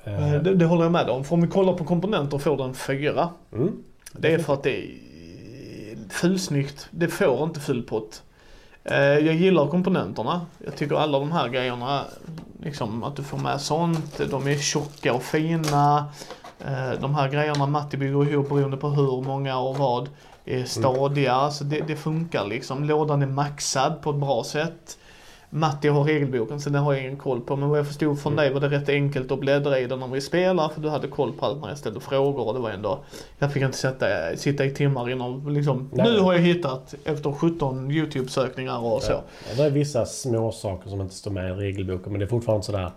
Eh, 0.04 0.32
det, 0.42 0.54
det 0.54 0.64
håller 0.64 0.82
jag 0.82 0.92
med 0.92 1.08
om. 1.10 1.24
För 1.24 1.34
om 1.34 1.40
vi 1.42 1.48
kollar 1.48 1.72
på 1.72 1.84
komponenter 1.84 2.38
får 2.38 2.56
den 2.56 2.74
fyra. 2.74 3.28
mm. 3.52 3.72
Det 4.12 4.34
är 4.34 4.38
för 4.38 4.54
att 4.54 4.62
det 4.62 4.78
är 4.78 4.90
fulsnyggt. 6.10 6.88
Det 6.90 7.08
får 7.08 7.44
inte 7.44 7.60
full 7.60 7.82
pott. 7.82 8.22
Eh, 8.84 8.96
Jag 8.96 9.34
gillar 9.34 9.66
komponenterna. 9.66 10.46
Jag 10.64 10.76
tycker 10.76 10.94
alla 10.96 11.18
de 11.18 11.32
här 11.32 11.48
grejerna, 11.48 12.04
liksom 12.62 13.04
att 13.04 13.16
du 13.16 13.22
får 13.22 13.38
med 13.38 13.60
sånt. 13.60 14.20
De 14.30 14.46
är 14.46 14.58
tjocka 14.58 15.14
och 15.14 15.22
fina. 15.22 16.04
De 17.00 17.14
här 17.14 17.28
grejerna 17.28 17.66
Matti 17.66 17.96
bygger 17.96 18.30
ihop 18.30 18.48
beroende 18.48 18.76
på 18.76 18.88
hur 18.88 19.22
många 19.22 19.58
och 19.58 19.76
vad 19.78 20.08
är 20.44 20.64
stadiga. 20.64 21.50
Så 21.50 21.64
det, 21.64 21.80
det 21.86 21.96
funkar 21.96 22.44
liksom. 22.46 22.84
Lådan 22.84 23.22
är 23.22 23.26
maxad 23.26 24.02
på 24.02 24.10
ett 24.10 24.16
bra 24.16 24.44
sätt. 24.44 24.98
Matti 25.50 25.88
har 25.88 26.04
regelboken 26.04 26.60
så 26.60 26.70
den 26.70 26.82
har 26.82 26.92
jag 26.92 27.02
ingen 27.02 27.16
koll 27.16 27.40
på. 27.40 27.56
Men 27.56 27.68
vad 27.68 27.78
jag 27.78 27.86
förstod 27.86 28.20
från 28.20 28.36
dig 28.36 28.52
var 28.52 28.60
det 28.60 28.68
rätt 28.68 28.88
enkelt 28.88 29.32
att 29.32 29.40
bläddra 29.40 29.78
i 29.78 29.86
den 29.86 30.00
när 30.00 30.06
vi 30.06 30.20
spelar. 30.20 30.68
För 30.68 30.80
du 30.80 30.88
hade 30.88 31.08
koll 31.08 31.32
på 31.32 31.46
allt 31.46 31.60
när 31.60 31.68
jag 31.68 31.78
ställde 31.78 32.00
frågor 32.00 32.46
och 32.46 32.54
det 32.54 32.60
var 32.60 32.70
ändå 32.70 32.98
jag 33.38 33.52
fick 33.52 33.62
inte 33.62 33.78
sätta, 33.78 34.36
sitta 34.36 34.64
i 34.64 34.70
timmar 34.70 35.10
innan 35.10 35.54
liksom, 35.54 35.90
Nej. 35.92 36.12
nu 36.12 36.20
har 36.20 36.32
jag 36.32 36.40
hittat 36.40 36.94
efter 37.04 37.32
17 37.32 37.90
YouTube-sökningar 37.90 38.78
och 38.78 39.02
så. 39.02 39.12
Ja. 39.12 39.22
Det 39.56 39.62
är 39.62 39.70
vissa 39.70 40.06
små 40.06 40.52
saker 40.52 40.90
som 40.90 41.00
inte 41.00 41.14
står 41.14 41.30
med 41.30 41.50
i 41.50 41.54
regelboken, 41.54 42.12
men 42.12 42.18
det 42.18 42.24
är 42.24 42.28
fortfarande 42.28 42.64
sådär... 42.64 42.90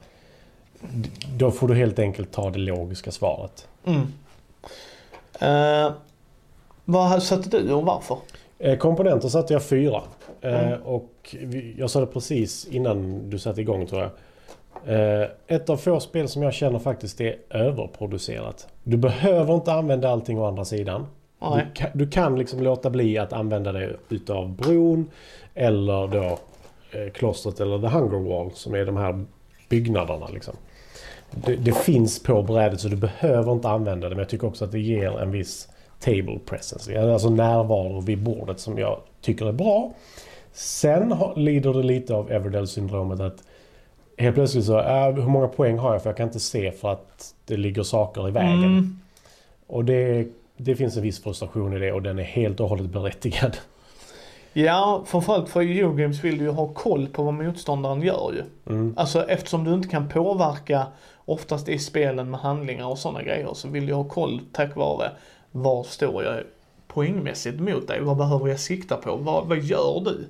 Då 1.36 1.52
får 1.52 1.68
du 1.68 1.76
helt 1.76 2.00
enkelt 2.00 2.32
ta 2.32 2.50
det 2.50 2.60
logiska 2.60 3.12
svaret. 3.12 3.68
Mm. 3.86 4.14
Eh, 5.40 5.92
vad 6.90 7.24
satte 7.24 7.50
du 7.50 7.74
och 7.74 7.86
varför? 7.86 8.18
Eh, 8.60 8.78
komponenter 8.78 9.28
satte 9.30 9.54
jag 9.54 9.64
fyra. 9.64 10.02
Eh, 10.42 10.68
Mm. 10.68 10.82
Och 10.82 11.36
jag 11.78 11.90
sa 11.90 12.00
det 12.00 12.06
precis 12.06 12.68
innan 12.68 13.30
du 13.30 13.40
satte 13.40 13.62
igång 13.62 13.86
tror 13.86 14.02
jag. 14.02 14.12
Eh, 15.22 15.28
ett 15.48 15.70
av 15.70 15.78
få 15.78 16.00
spel 16.00 16.28
som 16.28 16.44
jag 16.44 16.54
känner 16.54 16.80
faktiskt 16.80 17.22
är 17.22 17.36
överproducerat. 17.50 18.68
Du 18.84 18.98
behöver 18.98 19.54
inte 19.54 19.74
använda 19.74 20.10
allting 20.10 20.40
å 20.40 20.46
andra 20.46 20.66
sidan. 20.66 21.06
Du 21.40 21.62
kan, 21.74 21.90
du 21.94 22.10
kan 22.10 22.40
liksom 22.40 22.64
låta 22.64 22.90
bli 22.90 23.18
att 23.18 23.34
använda 23.34 23.72
det 23.72 23.96
utav 24.10 24.56
bron 24.56 25.12
eller 25.54 26.08
då 26.08 26.40
eh, 27.00 27.12
klostret 27.14 27.60
eller 27.60 27.80
The 27.80 27.88
Hunger 27.88 28.30
Wall 28.30 28.52
som 28.52 28.76
är 28.76 28.86
de 28.86 28.98
här 28.98 29.26
byggnaderna. 29.70 30.28
Liksom. 30.28 30.54
Det, 31.32 31.56
det 31.56 31.78
finns 31.78 32.24
på 32.24 32.42
brädet 32.42 32.80
så 32.80 32.88
du 32.88 32.96
behöver 32.96 33.52
inte 33.52 33.70
använda 33.70 34.10
det 34.10 34.16
men 34.16 34.22
jag 34.22 34.30
tycker 34.30 34.48
också 34.48 34.66
att 34.66 34.72
det 34.72 34.80
ger 34.80 35.20
en 35.20 35.32
viss 35.32 35.70
table 36.00 36.40
presence. 36.46 37.02
Alltså 37.02 37.30
närvaro 37.30 38.02
vid 38.02 38.24
bordet 38.24 38.60
som 38.60 38.78
jag 38.78 39.00
tycker 39.22 39.46
är 39.46 39.52
bra. 39.52 39.94
Sen 40.54 41.16
lider 41.36 41.74
det 41.74 41.84
lite 41.84 42.14
av 42.14 42.32
Everdell-syndromet 42.32 43.20
att 43.20 43.44
helt 44.18 44.36
plötsligt 44.36 44.66
så, 44.66 44.80
äh, 44.80 45.12
hur 45.12 45.30
många 45.30 45.48
poäng 45.48 45.78
har 45.78 45.94
jag 45.94 46.04
för 46.04 46.10
jag 46.10 46.18
kan 46.18 46.28
inte 46.28 46.40
se 46.40 46.72
för 46.72 46.92
att 46.92 47.34
det 47.46 47.58
ligger 47.58 47.84
saker 47.84 48.28
i 48.28 48.32
vägen. 48.32 48.64
Mm. 48.64 49.00
Och 49.68 49.86
det, 49.86 50.28
det 50.58 50.76
finns 50.76 50.98
en 50.98 51.04
viss 51.04 51.24
frustration 51.24 51.74
i 51.74 51.80
det 51.80 51.92
och 51.92 52.02
den 52.02 52.20
är 52.20 52.24
helt 52.24 52.60
och 52.60 52.70
hållet 52.70 52.90
berättigad. 52.90 53.58
Ja, 54.54 55.04
framförallt 55.06 55.50
för 55.50 55.62
i 55.62 55.80
Eurogames 55.80 56.24
vill 56.24 56.38
du 56.38 56.44
ju 56.44 56.52
ha 56.52 56.68
koll 56.68 57.08
på 57.08 57.24
vad 57.24 57.34
motståndaren 57.34 58.02
gör 58.02 58.34
ju. 58.34 58.74
Mm. 58.74 58.94
Alltså 58.98 59.30
eftersom 59.30 59.64
du 59.64 59.74
inte 59.74 59.88
kan 59.88 60.10
påverka 60.10 60.88
oftast 61.26 61.70
i 61.70 61.80
spelen 61.80 62.32
med 62.32 62.40
handlingar 62.40 62.88
och 62.88 62.98
sådana 62.98 63.24
grejer 63.24 63.54
så 63.54 63.68
vill 63.68 63.86
du 63.86 63.94
ha 63.94 64.04
koll 64.04 64.42
tack 64.52 64.76
vare 64.76 65.12
var 65.52 65.84
står 65.84 66.24
jag 66.24 66.44
poängmässigt 66.88 67.60
mot 67.60 67.88
dig? 67.88 68.02
Vad 68.02 68.18
behöver 68.18 68.48
jag 68.48 68.60
sikta 68.60 68.98
på? 68.98 69.16
Vad, 69.16 69.48
vad 69.48 69.60
gör 69.60 70.02
du? 70.06 70.26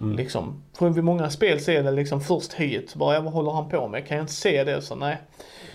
Mm. 0.00 0.16
Liksom. 0.16 0.62
För 0.72 0.88
vid 0.88 1.04
många 1.04 1.30
spel 1.30 1.60
så 1.60 1.70
är 1.70 1.82
det 1.82 1.90
liksom 1.90 2.20
först 2.20 2.52
hit, 2.52 2.94
bara 2.94 3.20
vad 3.20 3.32
håller 3.32 3.50
han 3.50 3.68
på 3.68 3.88
med? 3.88 4.06
Kan 4.06 4.16
jag 4.16 4.24
inte 4.24 4.32
se 4.32 4.64
det 4.64 4.82
så 4.82 4.94
nej. 4.94 5.18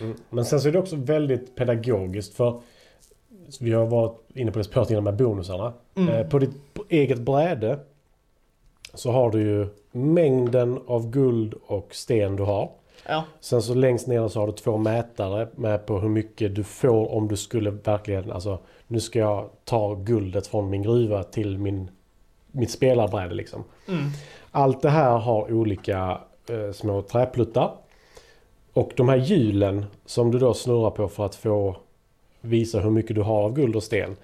Mm. 0.01 0.15
Men 0.29 0.45
sen 0.45 0.61
så 0.61 0.67
är 0.67 0.71
det 0.71 0.79
också 0.79 0.95
väldigt 0.95 1.55
pedagogiskt 1.55 2.33
för 2.33 2.59
vi 3.59 3.71
har 3.71 3.85
varit 3.85 4.17
inne 4.33 4.51
på 4.51 4.57
det 4.57 4.63
spåret 4.63 4.89
innan 4.89 5.03
med 5.03 5.15
bonusarna. 5.15 5.73
Mm. 5.95 6.09
Eh, 6.09 6.27
på 6.27 6.39
ditt 6.39 6.55
eget 6.89 7.19
bräde 7.19 7.79
så 8.93 9.11
har 9.11 9.31
du 9.31 9.41
ju 9.41 9.67
mängden 9.91 10.79
av 10.87 11.09
guld 11.09 11.53
och 11.67 11.95
sten 11.95 12.35
du 12.35 12.43
har. 12.43 12.71
Ja, 13.07 13.23
Sen 13.39 13.61
så 13.61 13.73
längst 13.73 14.07
ner 14.07 14.27
så 14.27 14.39
har 14.39 14.47
du 14.47 14.53
två 14.53 14.77
mätare 14.77 15.47
med 15.55 15.85
på 15.85 15.99
hur 15.99 16.09
mycket 16.09 16.55
du 16.55 16.63
får 16.63 17.11
om 17.11 17.27
du 17.27 17.37
skulle 17.37 17.71
verkligen, 17.71 18.31
alltså 18.31 18.59
nu 18.87 18.99
ska 18.99 19.19
jag 19.19 19.49
ta 19.63 19.95
guldet 19.95 20.47
från 20.47 20.69
min 20.69 20.83
gruva 20.83 21.23
till 21.23 21.57
min, 21.57 21.91
mitt 22.51 22.71
spelarbräde 22.71 23.35
liksom. 23.35 23.63
mm. 23.87 24.09
Allt 24.51 24.81
det 24.81 24.89
här 24.89 25.17
har 25.17 25.53
olika 25.53 26.21
eh, 26.49 26.71
små 26.71 27.01
träpluttar. 27.01 27.71
Och 28.73 28.91
de 28.95 29.09
här 29.09 29.17
hjulen 29.17 29.85
som 30.05 30.31
du 30.31 30.39
då 30.39 30.53
snurrar 30.53 30.91
på 30.91 31.07
för 31.07 31.25
att 31.25 31.35
få 31.35 31.75
visa 32.41 32.79
hur 32.79 32.89
mycket 32.89 33.15
du 33.15 33.21
har 33.21 33.43
av 33.43 33.53
guld 33.53 33.75
och 33.75 33.83
sten. 33.83 34.15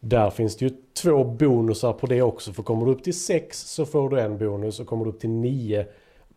Där 0.00 0.30
finns 0.30 0.56
det 0.56 0.64
ju 0.64 0.72
två 1.02 1.24
bonusar 1.24 1.92
på 1.92 2.06
det 2.06 2.22
också. 2.22 2.52
För 2.52 2.62
kommer 2.62 2.86
du 2.86 2.92
upp 2.92 3.04
till 3.04 3.20
6 3.20 3.60
så 3.60 3.86
får 3.86 4.10
du 4.10 4.20
en 4.20 4.38
bonus 4.38 4.80
och 4.80 4.86
kommer 4.86 5.04
du 5.04 5.10
upp 5.10 5.20
till 5.20 5.30
9 5.30 5.86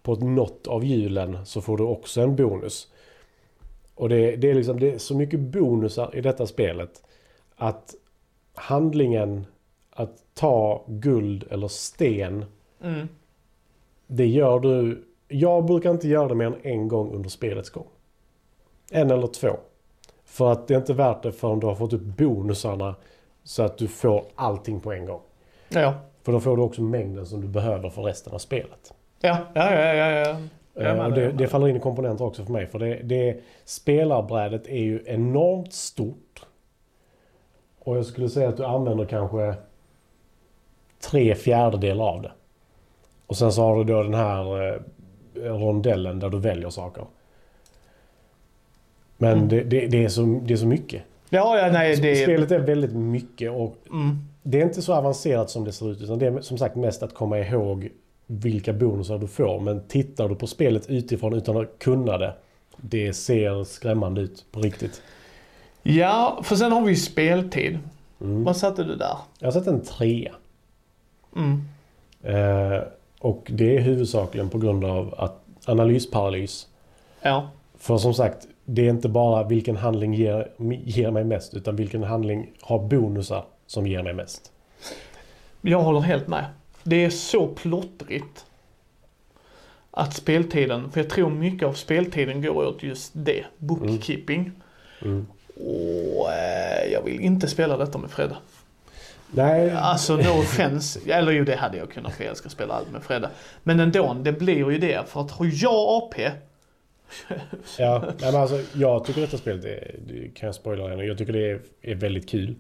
på 0.03 0.15
något 0.15 0.67
av 0.67 0.85
hjulen 0.85 1.45
så 1.45 1.61
får 1.61 1.77
du 1.77 1.83
också 1.83 2.21
en 2.21 2.35
bonus. 2.35 2.91
Och 3.95 4.09
det, 4.09 4.35
det, 4.35 4.49
är 4.49 4.53
liksom, 4.53 4.79
det 4.79 4.91
är 4.91 4.97
så 4.97 5.15
mycket 5.15 5.39
bonusar 5.39 6.15
i 6.15 6.21
detta 6.21 6.47
spelet 6.47 7.03
att 7.55 7.95
handlingen 8.53 9.45
att 9.89 10.23
ta 10.33 10.83
guld 10.87 11.43
eller 11.49 11.67
sten 11.67 12.45
Mm. 12.83 13.07
det 14.07 14.27
gör 14.27 14.59
du... 14.59 15.03
Jag 15.27 15.65
brukar 15.65 15.91
inte 15.91 16.07
göra 16.07 16.27
det 16.27 16.35
mer 16.35 16.45
än 16.45 16.55
en 16.63 16.87
gång 16.87 17.13
under 17.13 17.29
spelets 17.29 17.69
gång. 17.69 17.87
En 18.91 19.11
eller 19.11 19.27
två. 19.27 19.57
För 20.25 20.51
att 20.51 20.67
det 20.67 20.73
är 20.73 20.77
inte 20.77 20.93
värt 20.93 21.23
det 21.23 21.31
förrän 21.31 21.59
du 21.59 21.67
har 21.67 21.75
fått 21.75 21.93
upp 21.93 22.01
bonusarna 22.01 22.95
så 23.43 23.63
att 23.63 23.77
du 23.77 23.87
får 23.87 24.25
allting 24.35 24.79
på 24.79 24.91
en 24.91 25.05
gång. 25.05 25.21
Ja. 25.69 25.93
För 26.23 26.31
då 26.31 26.39
får 26.39 26.57
du 26.57 26.63
också 26.63 26.81
mängden 26.81 27.25
som 27.25 27.41
du 27.41 27.47
behöver 27.47 27.89
för 27.89 28.01
resten 28.01 28.33
av 28.33 28.37
spelet. 28.37 28.93
Ja, 29.21 29.37
ja, 29.53 29.73
ja, 29.73 29.93
ja, 29.95 30.09
ja. 30.75 30.81
Eh, 30.83 31.05
och 31.05 31.13
det, 31.13 31.31
det 31.31 31.47
faller 31.47 31.67
in 31.67 31.75
i 31.75 31.79
komponenter 31.79 32.25
också 32.25 32.45
för 32.45 32.51
mig. 32.51 32.67
För 32.67 32.79
det, 32.79 32.95
det 33.03 33.39
spelarbrädet 33.65 34.67
är 34.67 34.79
ju 34.79 35.03
enormt 35.05 35.73
stort. 35.73 36.45
Och 37.79 37.97
jag 37.97 38.05
skulle 38.05 38.29
säga 38.29 38.49
att 38.49 38.57
du 38.57 38.65
använder 38.65 39.05
kanske 39.05 39.55
tre 41.09 41.35
fjärdedelar 41.35 42.05
av 42.05 42.21
det. 42.21 42.31
Och 43.27 43.37
sen 43.37 43.51
så 43.51 43.61
har 43.61 43.77
du 43.77 43.83
då 43.93 44.03
den 44.03 44.13
här 44.13 44.67
eh, 44.67 44.79
rondellen 45.41 46.19
där 46.19 46.29
du 46.29 46.39
väljer 46.39 46.69
saker. 46.69 47.05
Men 49.17 49.31
Mm. 49.37 49.47
det, 49.47 49.63
det, 49.63 49.87
det, 49.87 50.03
är 50.03 50.09
så, 50.09 50.39
det 50.43 50.53
är 50.53 50.57
så 50.57 50.67
mycket. 50.67 51.03
Ja, 51.29 51.57
ja, 51.57 51.71
nej, 51.71 51.95
det 51.95 52.11
är... 52.11 52.23
Spelet 52.23 52.51
är 52.51 52.59
väldigt 52.59 52.93
mycket 52.95 53.51
och 53.51 53.75
Mm. 53.89 54.17
det 54.43 54.59
är 54.61 54.63
inte 54.65 54.81
så 54.81 54.93
avancerat 54.93 55.49
som 55.49 55.63
det 55.65 55.71
ser 55.71 55.91
ut. 55.91 56.01
Utan 56.01 56.19
det 56.19 56.27
är 56.27 56.41
som 56.41 56.57
sagt 56.57 56.75
mest 56.75 57.03
att 57.03 57.13
komma 57.13 57.39
ihåg 57.39 57.89
vilka 58.31 58.73
bonusar 58.73 59.17
du 59.17 59.27
får. 59.27 59.59
Men 59.59 59.87
tittar 59.87 60.29
du 60.29 60.35
på 60.35 60.47
spelet 60.47 60.89
utifrån 60.89 61.33
utan 61.33 61.57
att 61.57 61.79
kunna 61.79 62.17
det. 62.17 62.33
Det 62.77 63.13
ser 63.13 63.63
skrämmande 63.63 64.21
ut 64.21 64.45
på 64.51 64.59
riktigt. 64.59 65.01
Ja, 65.83 66.41
för 66.43 66.55
sen 66.55 66.71
har 66.71 66.81
vi 66.81 66.89
ju 66.89 66.95
speltid. 66.95 67.79
Mm. 68.21 68.43
Vad 68.43 68.57
satte 68.57 68.83
du 68.83 68.95
där? 68.95 69.17
Jag 69.39 69.53
sett 69.53 69.67
en 69.67 69.81
trea. 69.81 70.31
Mm. 71.35 71.61
Eh, 72.23 72.81
och 73.19 73.51
det 73.53 73.77
är 73.77 73.81
huvudsakligen 73.81 74.49
på 74.49 74.57
grund 74.57 74.85
av 74.85 75.15
att 75.17 75.43
analysparalys. 75.65 76.67
Ja. 77.21 77.49
För 77.77 77.97
som 77.97 78.13
sagt, 78.13 78.47
det 78.65 78.85
är 78.85 78.89
inte 78.89 79.09
bara 79.09 79.43
vilken 79.43 79.77
handling 79.77 80.13
ger, 80.13 80.51
ger 80.83 81.11
mig 81.11 81.23
mest. 81.23 81.53
Utan 81.53 81.75
vilken 81.75 82.03
handling 82.03 82.51
har 82.61 82.79
bonusar 82.79 83.43
som 83.67 83.87
ger 83.87 84.03
mig 84.03 84.13
mest. 84.13 84.51
Jag 85.61 85.81
håller 85.81 85.99
helt 85.99 86.27
med. 86.27 86.45
Det 86.83 87.05
är 87.05 87.09
så 87.09 87.47
plottrigt. 87.47 88.45
Att 89.91 90.13
speltiden, 90.13 90.91
för 90.91 90.99
jag 90.99 91.09
tror 91.09 91.29
mycket 91.29 91.67
av 91.67 91.73
speltiden 91.73 92.41
går 92.41 92.65
åt 92.65 92.83
just 92.83 93.11
det. 93.13 93.45
Bookkeeping. 93.57 94.51
Mm. 95.01 95.27
Och 95.55 96.33
eh, 96.33 96.91
jag 96.91 97.03
vill 97.03 97.19
inte 97.19 97.47
spela 97.47 97.77
detta 97.77 97.97
med 97.97 98.11
Fredde. 98.11 98.35
Nej, 99.31 99.71
Alltså 99.71 100.15
no 100.15 100.29
offense. 100.39 100.99
Eller 101.11 101.31
jo 101.31 101.43
det 101.43 101.55
hade 101.55 101.77
jag 101.77 101.91
kunnat 101.91 102.13
för 102.13 102.23
jag 102.23 102.31
att 102.31 102.51
spela 102.51 102.73
allt 102.73 102.91
med 102.91 103.03
Fredde. 103.03 103.29
Men 103.63 103.79
ändå, 103.79 104.17
det 104.21 104.31
blir 104.31 104.71
ju 104.71 104.77
det. 104.77 105.09
För 105.09 105.21
att 105.21 105.31
har 105.31 105.49
jag 105.53 106.03
AP. 106.03 106.31
Ja, 107.77 108.13
men 108.21 108.35
alltså, 108.35 108.59
jag 108.73 109.05
tycker 109.05 109.21
detta 109.21 109.37
spelet 109.37 109.65
är, 109.65 109.95
det 110.07 110.35
kan 110.35 110.47
jag 110.47 110.55
spoila 110.55 110.83
redan, 110.83 111.07
jag 111.07 111.17
tycker 111.17 111.33
det 111.33 111.51
är, 111.51 111.61
är 111.81 111.95
väldigt 111.95 112.29
kul. 112.29 112.55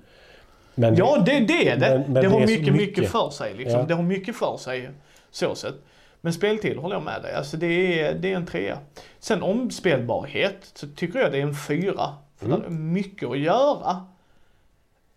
Men 0.75 0.95
Ja 0.95 1.17
det, 1.25 1.39
det 1.39 1.69
är 1.69 1.77
det. 1.77 1.89
Men- 1.89 2.01
men 2.01 2.13
det 2.13 2.21
det 2.21 2.27
har 2.27 2.33
så 2.33 2.39
mycket, 2.45 2.59
mycket, 2.73 2.73
mycket. 2.97 3.11
för 3.11 3.29
sig 3.29 3.53
liksom. 3.53 3.79
Ja. 3.79 3.85
Det 3.85 3.93
har 3.93 4.03
mycket 4.03 4.35
för 4.35 4.57
sig. 4.57 4.89
Så 5.31 5.55
sett. 5.55 5.75
Men 6.21 6.33
speltid 6.33 6.77
håller 6.77 6.95
jag 6.95 7.03
med 7.03 7.21
dig. 7.21 7.33
Alltså 7.35 7.57
det 7.57 7.99
är, 8.01 8.13
det 8.13 8.31
är 8.31 8.35
en 8.35 8.45
trea. 8.45 8.77
Sen 9.19 9.41
omspelbarhet 9.43 10.71
så 10.75 10.87
tycker 10.95 11.19
jag 11.19 11.31
det 11.31 11.37
är 11.37 11.41
en 11.41 11.55
fyra. 11.55 12.09
För 12.37 12.45
Mm. 12.45 12.59
det 12.59 12.65
är 12.65 12.69
mycket 12.69 13.29
att 13.29 13.39
göra. 13.39 14.05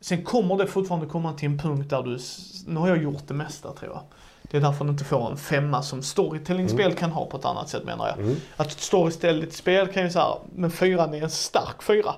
Sen 0.01 0.23
kommer 0.25 0.57
det 0.57 0.67
fortfarande 0.67 1.07
komma 1.07 1.33
till 1.33 1.49
en 1.49 1.59
punkt 1.59 1.91
där 1.91 2.03
du, 2.03 2.19
nu 2.67 2.81
har 2.81 2.89
jag 2.89 3.03
gjort 3.03 3.23
det 3.29 3.35
mesta 3.35 3.73
tror 3.73 3.93
jag. 3.93 4.01
Det 4.51 4.57
är 4.57 4.61
därför 4.61 4.85
du 4.85 4.91
inte 4.91 5.05
får 5.05 5.31
en 5.31 5.37
femma 5.37 5.83
som 5.83 6.03
storytelling-spel 6.03 6.95
kan 6.95 7.11
ha 7.13 7.27
på 7.27 7.37
ett 7.37 7.45
annat 7.45 7.69
sätt 7.69 7.85
menar 7.85 8.09
jag. 8.09 8.19
Mm. 8.19 8.37
Att 8.57 8.73
storytelling-spel 8.73 9.87
kan 9.89 10.03
ju 10.03 10.11
säga, 10.11 10.27
men 10.55 10.71
fyran 10.71 11.15
är 11.15 11.23
en 11.23 11.31
stark 11.31 11.83
fyra. 11.83 12.15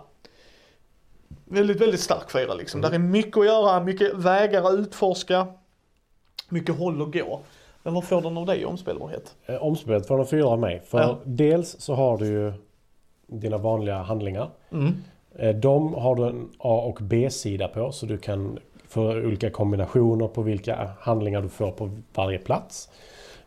Väldigt, 1.48 1.80
väldigt 1.80 2.00
stark 2.00 2.30
fyra 2.30 2.54
liksom. 2.54 2.80
Mm. 2.80 2.90
Där 2.90 2.98
är 2.98 3.02
mycket 3.02 3.36
att 3.36 3.46
göra, 3.46 3.80
mycket 3.84 4.14
vägar 4.14 4.62
att 4.62 4.74
utforska. 4.78 5.46
Mycket 6.48 6.78
håll 6.78 7.02
att 7.02 7.12
gå. 7.12 7.40
Men 7.82 7.94
vad 7.94 8.04
får 8.04 8.20
den 8.22 8.38
av 8.38 8.46
dig 8.46 8.60
i 8.60 8.64
omspelbarhet? 8.64 9.34
Eh, 9.46 9.62
Omspelet 9.62 10.06
får 10.06 10.20
en 10.20 10.26
fyra 10.26 10.46
av 10.46 10.58
mig. 10.58 10.82
För 10.86 10.98
Ja. 11.00 11.18
dels 11.24 11.80
så 11.80 11.94
har 11.94 12.18
du 12.18 12.26
ju 12.26 12.52
dina 13.26 13.58
vanliga 13.58 13.98
handlingar. 13.98 14.48
Mm. 14.72 14.94
Eh, 15.38 15.54
De 15.56 15.94
har 15.94 16.14
du 16.16 16.26
en 16.26 16.48
A 16.58 16.80
och 16.80 16.98
B-sida 17.00 17.68
på 17.68 17.92
så 17.92 18.06
du 18.06 18.18
kan 18.18 18.58
få 18.88 19.02
olika 19.10 19.50
kombinationer 19.50 20.28
på 20.28 20.42
vilka 20.42 20.90
handlingar 21.00 21.42
du 21.42 21.48
får 21.48 21.70
på 21.70 21.90
varje 22.14 22.38
plats. 22.38 22.88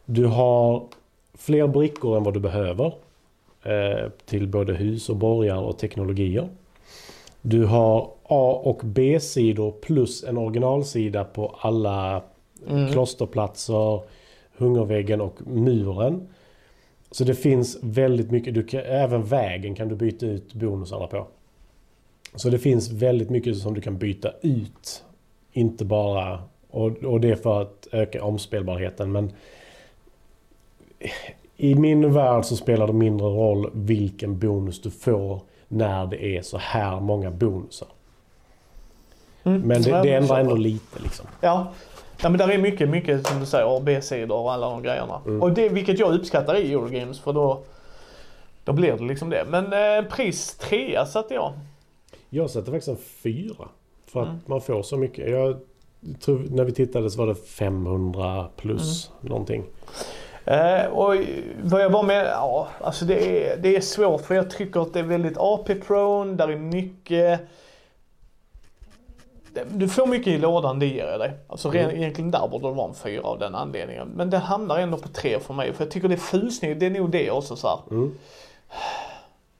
Du 0.05 0.25
har 0.25 0.83
fler 1.33 1.67
brickor 1.67 2.17
än 2.17 2.23
vad 2.23 2.33
du 2.33 2.39
behöver 2.39 2.93
eh, 3.63 4.09
till 4.25 4.47
både 4.47 4.73
hus 4.73 5.09
och 5.09 5.15
borgar 5.15 5.57
och 5.57 5.77
teknologier. 5.77 6.49
Du 7.41 7.65
har 7.65 8.11
A 8.23 8.61
och 8.63 8.81
B-sidor 8.83 9.71
plus 9.71 10.23
en 10.23 10.37
originalsida 10.37 11.23
på 11.23 11.55
alla 11.59 12.23
Mm. 12.67 12.91
klosterplatser, 12.91 14.01
hungerväggen 14.57 15.21
och 15.21 15.47
muren. 15.47 16.27
Så 17.11 17.23
det 17.23 17.35
finns 17.35 17.77
väldigt 17.81 18.31
mycket. 18.31 18.53
Du 18.53 18.63
kan, 18.63 18.79
även 18.79 19.23
vägen 19.23 19.75
kan 19.75 19.87
du 19.87 19.95
byta 19.95 20.25
ut 20.25 20.53
bonusarna 20.53 21.07
på. 21.07 21.27
Så 22.35 22.49
det 22.49 22.59
finns 22.59 22.91
väldigt 22.91 23.29
mycket 23.29 23.57
som 23.57 23.73
du 23.73 23.81
kan 23.81 23.97
byta 23.97 24.31
ut. 24.41 25.03
Inte 25.51 25.85
bara... 25.85 26.43
Och, 26.69 26.91
och 26.91 27.21
det 27.21 27.29
är 27.29 27.35
för 27.35 27.61
att 27.61 27.87
öka 27.91 28.23
omspelbarheten. 28.23 29.11
Men 29.11 29.31
I 31.57 31.75
min 31.75 32.13
värld 32.13 32.45
så 32.45 32.55
spelar 32.55 32.87
det 32.87 32.93
mindre 32.93 33.27
roll 33.27 33.69
vilken 33.73 34.39
bonus 34.39 34.81
du 34.81 34.91
får 34.91 35.41
när 35.71 36.05
det 36.07 36.37
är 36.37 36.41
så 36.41 36.57
här 36.57 36.99
många 36.99 37.31
bonusar. 37.31 37.87
Mm. 39.43 39.61
Men 39.61 39.81
det, 39.81 40.01
det 40.01 40.13
ändrar 40.13 40.39
ändå 40.39 40.55
lite 40.55 40.99
liksom. 41.03 41.25
Ja. 41.41 41.71
ja, 42.21 42.29
men 42.29 42.37
där 42.37 42.49
är 42.51 42.57
mycket, 42.57 42.89
mycket 42.89 43.27
som 43.27 43.39
du 43.39 43.45
säger, 43.45 43.79
B-sidor 43.79 44.37
och 44.37 44.53
alla 44.53 44.69
de 44.69 44.83
grejerna. 44.83 45.21
Mm. 45.25 45.41
Och 45.41 45.51
det, 45.51 45.69
vilket 45.69 45.99
jag 45.99 46.13
uppskattar 46.13 46.55
i 46.57 46.73
Eurogames 46.73 47.19
för 47.19 47.33
då, 47.33 47.61
då 48.63 48.73
blir 48.73 48.93
det 48.97 49.03
liksom 49.03 49.29
det. 49.29 49.45
Men 49.49 49.65
eh, 49.73 50.09
pris 50.11 50.55
trea 50.57 51.05
satte 51.05 51.33
jag. 51.33 51.53
Jag 52.29 52.49
sätter 52.49 52.71
faktiskt 52.71 52.87
en 52.87 52.97
fyra. 53.23 53.67
För 54.05 54.21
att 54.21 54.27
Mm. 54.27 54.39
man 54.45 54.61
får 54.61 54.83
så 54.83 54.97
mycket. 54.97 55.29
Jag 55.29 55.57
tror 56.19 56.45
när 56.49 56.63
vi 56.63 56.71
tittade 56.71 57.09
så 57.09 57.17
var 57.19 57.27
det 57.27 57.35
500 57.35 58.47
plus 58.55 59.11
Mm. 59.21 59.29
någonting. 59.29 59.63
Eh, 60.49 60.85
och 60.85 61.15
vad 61.63 61.81
jag 61.81 61.89
var 61.89 62.03
med, 62.03 62.25
ja 62.25 62.67
alltså 62.81 63.05
det 63.05 63.47
är, 63.51 63.57
det 63.57 63.75
är 63.75 63.81
svårt 63.81 64.21
för 64.21 64.35
jag 64.35 64.49
tycker 64.49 64.79
att 64.79 64.93
det 64.93 64.99
är 64.99 65.03
väldigt 65.03 65.37
AP-prone, 65.37 66.35
där 66.35 66.47
är 66.47 66.55
mycket 66.55 67.41
du 69.71 69.89
får 69.89 70.07
mycket 70.07 70.27
i 70.27 70.37
lådan, 70.37 70.79
det 70.79 70.85
ger 70.85 71.05
jag 71.07 71.19
dig. 71.19 71.33
Alltså 71.47 71.69
Mm. 71.69 71.89
egentligen 71.95 72.31
där 72.31 72.47
borde 72.47 72.67
det 72.67 72.73
vara 72.73 72.87
en 72.87 72.93
fyra 72.93 73.21
av 73.23 73.39
den 73.39 73.55
anledningen. 73.55 74.07
Men 74.15 74.29
det 74.29 74.37
hamnar 74.37 74.79
ändå 74.79 74.97
på 74.97 75.07
tre 75.07 75.39
för 75.39 75.53
mig. 75.53 75.73
För 75.73 75.83
jag 75.83 75.91
tycker 75.91 76.07
det 76.07 76.15
är 76.15 76.17
fulsnyggt, 76.17 76.79
det 76.79 76.85
är 76.85 76.89
nog 76.89 77.09
det 77.09 77.31
också 77.31 77.55
så 77.55 77.67
här. 77.67 77.79
Mm. 77.91 78.15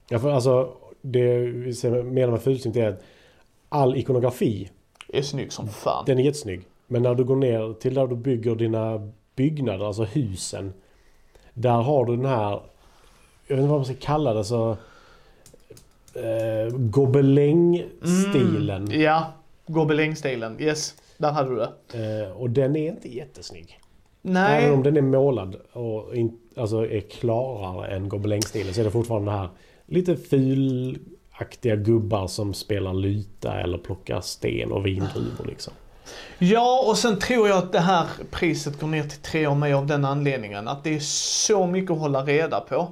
Ja, 0.10 0.20
för 0.20 0.32
alltså, 0.32 0.70
det 1.02 1.38
vi 1.38 1.90
menar 2.04 2.32
med 2.32 2.42
fulsnyggt 2.42 2.78
är 2.78 2.88
att 2.90 3.02
all 3.70 3.98
ikonografi, 3.98 4.70
är 5.08 5.22
snygg 5.22 5.54
som 5.54 5.68
fan. 5.68 6.04
den 6.06 6.20
är 6.20 6.24
jättesnygg. 6.24 6.62
Men 6.88 7.04
när 7.04 7.16
du 7.16 7.24
går 7.24 7.36
ner 7.36 7.74
till 7.74 7.94
där 7.94 8.08
du 8.08 8.16
bygger 8.16 8.56
dina 8.56 9.10
byggnader, 9.40 9.86
alltså 9.86 10.04
husen. 10.04 10.74
Där 11.54 11.82
har 11.82 12.06
du 12.06 12.16
den 12.16 12.26
här, 12.26 12.62
jag 13.48 13.56
vet 13.56 13.60
inte 13.60 13.70
vad 13.70 13.80
man 13.80 13.86
ska 13.86 13.96
kalla 14.00 14.34
det, 14.34 14.44
så... 14.44 14.78
Eh, 16.14 16.78
Gobeläng-stilen. 16.78 18.86
Mm, 18.86 19.02
ja, 19.02 19.34
gobelängstilen. 19.68 20.62
Yes, 20.62 20.96
där 21.18 21.32
hade 21.32 21.50
du 21.50 21.56
det. 21.56 21.70
Eh, 21.94 22.32
och 22.32 22.50
den 22.50 22.76
är 22.76 22.90
inte 22.90 23.16
jättesnygg. 23.16 23.80
Nej. 24.22 24.64
Även 24.64 24.78
om 24.78 24.84
den 24.84 24.98
är 24.98 25.02
målad 25.02 25.56
och 25.74 26.16
in, 26.16 26.40
alltså 26.56 26.88
är 26.88 27.02
klarare 27.02 27.88
än 27.88 28.10
gobelängstilen 28.10 28.74
så 28.74 28.82
är 28.82 28.86
det 28.86 28.92
fortfarande 28.92 29.32
det 29.32 29.38
här 29.38 29.50
lite 29.86 30.16
fulaktiga 30.16 31.76
gubbar 31.76 32.28
som 32.28 32.54
spelar 32.54 32.94
luta 32.94 33.62
eller 33.62 33.78
plockar 33.78 34.22
sten 34.22 34.72
och 34.72 34.86
vindruvor 34.86 35.46
liksom. 35.48 35.74
Ja, 36.38 36.84
och 36.88 36.98
sen 36.98 37.20
tror 37.20 37.48
jag 37.50 37.58
att 37.58 37.72
det 37.72 37.80
här 37.80 38.06
priset 38.32 38.80
går 38.80 38.88
ner 38.88 39.04
till 39.04 39.20
tre 39.20 39.46
av 39.46 39.58
mig 39.58 39.74
av 39.74 39.86
den 39.86 40.06
anledningen. 40.06 40.68
Att 40.68 40.84
det 40.84 40.96
är 40.96 41.00
så 41.00 41.68
mycket 41.68 41.92
att 41.92 42.00
hålla 42.00 42.24
reda 42.24 42.60
på. 42.60 42.88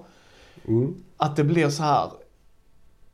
Mm. 0.68 0.96
Att 1.18 1.36
det 1.36 1.44
blir 1.44 1.70
så 1.70 1.84
här. 1.84 2.06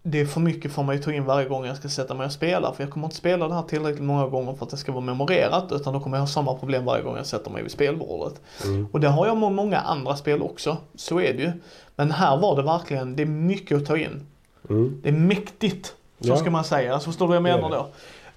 Det 0.06 0.22
är 0.22 0.26
för 0.26 0.40
mycket 0.40 0.72
för 0.72 0.84
mig 0.84 0.98
att 1.00 1.04
ta 1.04 1.12
in 1.14 1.26
varje 1.26 1.48
gång 1.48 1.66
jag 1.66 1.78
ska 1.78 1.90
sätta 1.90 2.14
mig 2.14 2.26
och 2.26 2.32
spela. 2.32 2.74
För 2.74 2.84
jag 2.84 2.92
kommer 2.92 3.08
inte 3.08 3.16
spela 3.16 3.48
det 3.48 3.54
här 3.54 3.62
tillräckligt 3.64 4.04
många 4.04 4.28
gånger 4.28 4.54
för 4.54 4.66
att 4.66 4.72
det 4.72 4.78
ska 4.78 4.92
vara 4.92 5.02
memorerat. 5.06 5.72
Utan 5.72 5.94
då 5.94 6.00
kommer 6.00 6.18
jag 6.18 6.22
ha 6.22 6.28
samma 6.28 6.56
problem 6.56 6.86
varje 6.86 7.04
gång 7.04 7.18
jag 7.18 7.26
sätter 7.26 7.52
mig 7.52 7.62
vid 7.64 7.72
spelbordet. 7.72 8.42
Mm. 8.66 8.88
Och 8.92 9.00
det 9.00 9.08
har 9.08 9.28
jag 9.28 9.38
med 9.38 9.52
många 9.52 9.80
andra 9.80 10.16
spel 10.16 10.42
också. 10.42 10.78
Så 10.96 11.20
är 11.20 11.34
det 11.34 11.42
ju. 11.44 11.52
Men 11.96 12.12
här 12.12 12.38
var 12.38 12.56
det 12.56 12.62
verkligen, 12.62 13.16
det 13.16 13.24
är 13.24 13.28
mycket 13.28 13.78
att 13.78 13.86
ta 13.86 13.98
in. 13.98 14.28
Mm. 14.70 15.00
Det 15.04 15.10
är 15.10 15.14
mäktigt. 15.14 15.86
Så 16.20 16.30
Ja. 16.30 16.38
ska 16.38 16.52
man 16.52 16.64
säga. 16.64 16.94
Alltså, 16.94 17.10
förstår 17.10 17.26
du 17.26 17.28
vad 17.28 17.36
jag 17.36 17.44
menar 17.44 17.70
då? 17.70 17.88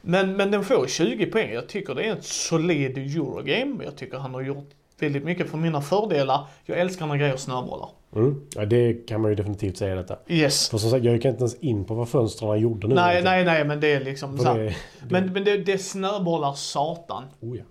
Men, 0.07 0.37
men 0.37 0.51
den 0.51 0.65
får 0.65 0.87
20 0.87 1.27
poäng. 1.27 1.53
Jag 1.53 1.69
tycker 1.69 1.95
det 1.95 2.05
är 2.05 2.13
ett 2.13 2.25
solid 2.25 2.99
Eurogame. 2.99 3.85
Jag 3.85 3.97
tycker 3.97 4.19
han 4.19 4.35
har 4.35 4.43
gjort 4.43 4.69
väldigt 5.01 5.25
mycket 5.25 5.51
för 5.51 5.59
mina 5.59 5.81
fördelar. 5.81 6.47
Jag 6.65 6.79
älskar 6.79 7.07
när 7.07 7.17
grejer 7.17 7.37
snöbollar. 7.37 7.89
Mm. 8.17 8.43
Ja, 8.55 8.65
det 8.65 9.09
kan 9.09 9.21
man 9.21 9.31
ju 9.31 9.35
definitivt 9.35 9.77
säga 9.77 9.95
detta. 9.95 10.17
Yes. 10.29 10.69
För 10.69 10.79
som 10.79 10.91
sagt, 10.91 11.05
jag 11.05 11.15
gick 11.15 11.25
inte 11.25 11.39
ens 11.39 11.55
in 11.55 11.85
på 11.85 11.95
vad 11.95 12.09
fönstren 12.09 12.61
gjorde 12.61 12.89
nu. 12.89 12.95
Nej, 12.95 13.23
nej, 13.23 13.45
nej, 13.45 13.65
men 13.65 13.81
det 13.81 13.93
är 13.93 14.01
liksom 14.05 14.39
så 14.39 14.55
det, 14.55 14.75
Men, 15.11 15.33
men 15.33 15.45
det, 15.45 15.57
det 15.57 15.79
snöbollar 15.79 16.53
satan. 16.53 17.25
oh 17.41 17.57
ja. 17.57 17.65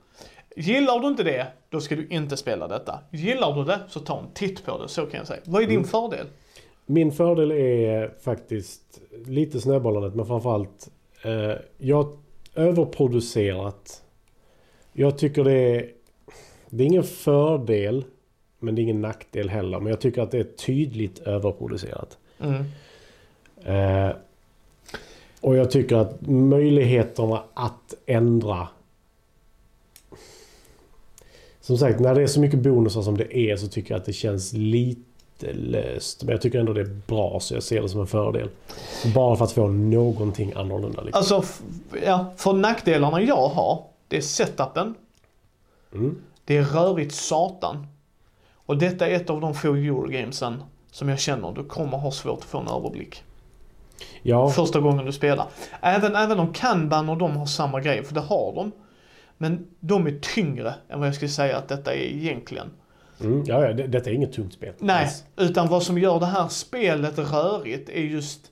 Gillar 0.57 0.99
du 0.99 1.07
inte 1.07 1.23
det, 1.23 1.47
då 1.69 1.79
ska 1.81 1.95
du 1.95 2.07
inte 2.07 2.37
spela 2.37 2.67
detta. 2.67 2.99
Gillar 3.11 3.53
du 3.55 3.63
det, 3.63 3.79
så 3.89 3.99
ta 3.99 4.19
en 4.19 4.25
titt 4.33 4.65
på 4.65 4.81
det. 4.81 4.87
Så 4.87 5.01
kan 5.05 5.17
jag 5.17 5.27
säga. 5.27 5.39
Vad 5.45 5.61
är 5.63 5.67
din 5.67 5.75
Mm. 5.77 5.87
fördel? 5.87 6.25
Min 6.85 7.11
fördel 7.11 7.51
är 7.51 8.13
faktiskt 8.23 8.81
lite 9.25 9.59
snöbollandet 9.59 10.15
men 10.15 10.25
framförallt 10.25 10.89
eh, 11.23 11.51
jag 11.77 12.17
överproducerat. 12.55 14.01
Jag 14.93 15.17
tycker 15.17 15.43
det 15.43 15.51
är 15.51 15.91
det 16.69 16.83
är 16.83 16.87
ingen 16.87 17.03
fördel 17.03 18.05
men 18.59 18.75
det 18.75 18.81
är 18.81 18.83
ingen 18.83 19.01
nackdel 19.01 19.49
heller. 19.49 19.79
Men 19.79 19.89
jag 19.89 20.01
tycker 20.01 20.21
att 20.21 20.31
det 20.31 20.39
är 20.39 20.43
tydligt 20.43 21.19
överproducerat. 21.19 22.17
Mm. 22.39 22.65
Eh, 23.65 24.15
och 25.41 25.55
jag 25.55 25.71
tycker 25.71 25.95
att 25.95 26.27
möjligheterna 26.27 27.43
att 27.53 27.93
ändra 28.05 28.67
som 31.65 31.77
sagt, 31.77 31.99
när 31.99 32.15
det 32.15 32.21
är 32.21 32.27
så 32.27 32.39
mycket 32.39 32.59
bonusar 32.59 33.01
som 33.01 33.17
det 33.17 33.37
är 33.37 33.57
så 33.57 33.67
tycker 33.67 33.93
jag 33.93 33.99
att 33.99 34.05
det 34.05 34.13
känns 34.13 34.53
lite 34.53 35.01
löst. 35.43 36.23
Men 36.23 36.31
jag 36.31 36.41
tycker 36.41 36.59
ändå 36.59 36.73
det 36.73 36.81
är 36.81 36.99
bra 37.07 37.39
så 37.39 37.53
jag 37.53 37.63
ser 37.63 37.81
det 37.81 37.89
som 37.89 38.01
en 38.01 38.07
fördel. 38.07 38.49
Bara 39.15 39.35
för 39.35 39.45
att 39.45 39.51
få 39.51 39.67
någonting 39.67 40.53
annorlunda. 40.55 41.01
Liksom. 41.01 41.35
Alltså, 41.35 41.43
ja, 42.05 42.33
för 42.37 42.53
nackdelarna 42.53 43.21
jag 43.21 43.47
har, 43.47 43.83
det 44.07 44.17
är 44.17 44.21
setupen, 44.21 44.95
Mm. 45.93 46.21
det 46.45 46.57
är 46.57 46.63
rörigt 46.63 47.15
satan. 47.15 47.87
Och 48.65 48.77
detta 48.77 49.07
är 49.07 49.11
ett 49.15 49.29
av 49.29 49.41
de 49.41 49.53
få 49.53 49.67
Eurogamesen 49.75 50.63
som 50.91 51.09
jag 51.09 51.19
känner 51.19 51.51
du 51.51 51.63
kommer 51.63 51.97
ha 51.97 52.11
svårt 52.11 52.37
att 52.39 52.45
få 52.45 52.57
en 52.57 52.67
överblick. 52.67 53.23
Ja, 54.21 54.49
Första 54.49 54.79
gången 54.79 55.05
du 55.05 55.11
spelar. 55.11 55.47
Även, 55.81 56.15
även 56.15 56.39
om 56.39 56.53
Kanban 56.53 57.09
och 57.09 57.17
de 57.17 57.37
har 57.37 57.45
samma 57.45 57.81
grej, 57.81 58.03
för 58.03 58.13
det 58.13 58.21
har 58.21 58.53
de. 58.55 58.71
Men 59.37 59.67
de 59.79 60.07
är 60.07 60.19
tyngre 60.21 60.73
än 60.89 60.99
vad 60.99 61.07
jag 61.07 61.15
skulle 61.15 61.29
säga 61.31 61.57
att 61.57 61.67
detta 61.67 61.93
är 61.93 61.97
egentligen. 61.99 62.67
Mm, 63.19 63.43
ja, 63.45 63.65
ja 63.65 63.73
det, 63.73 63.87
detta 63.87 64.09
är 64.09 64.13
inget 64.13 64.33
tungt 64.33 64.53
spel. 64.53 64.73
Nej, 64.79 65.03
alls. 65.03 65.23
utan 65.37 65.67
vad 65.67 65.83
som 65.83 65.97
gör 65.97 66.19
det 66.19 66.25
här 66.25 66.47
spelet 66.47 67.17
rörigt 67.17 67.89
är 67.89 68.01
just 68.01 68.51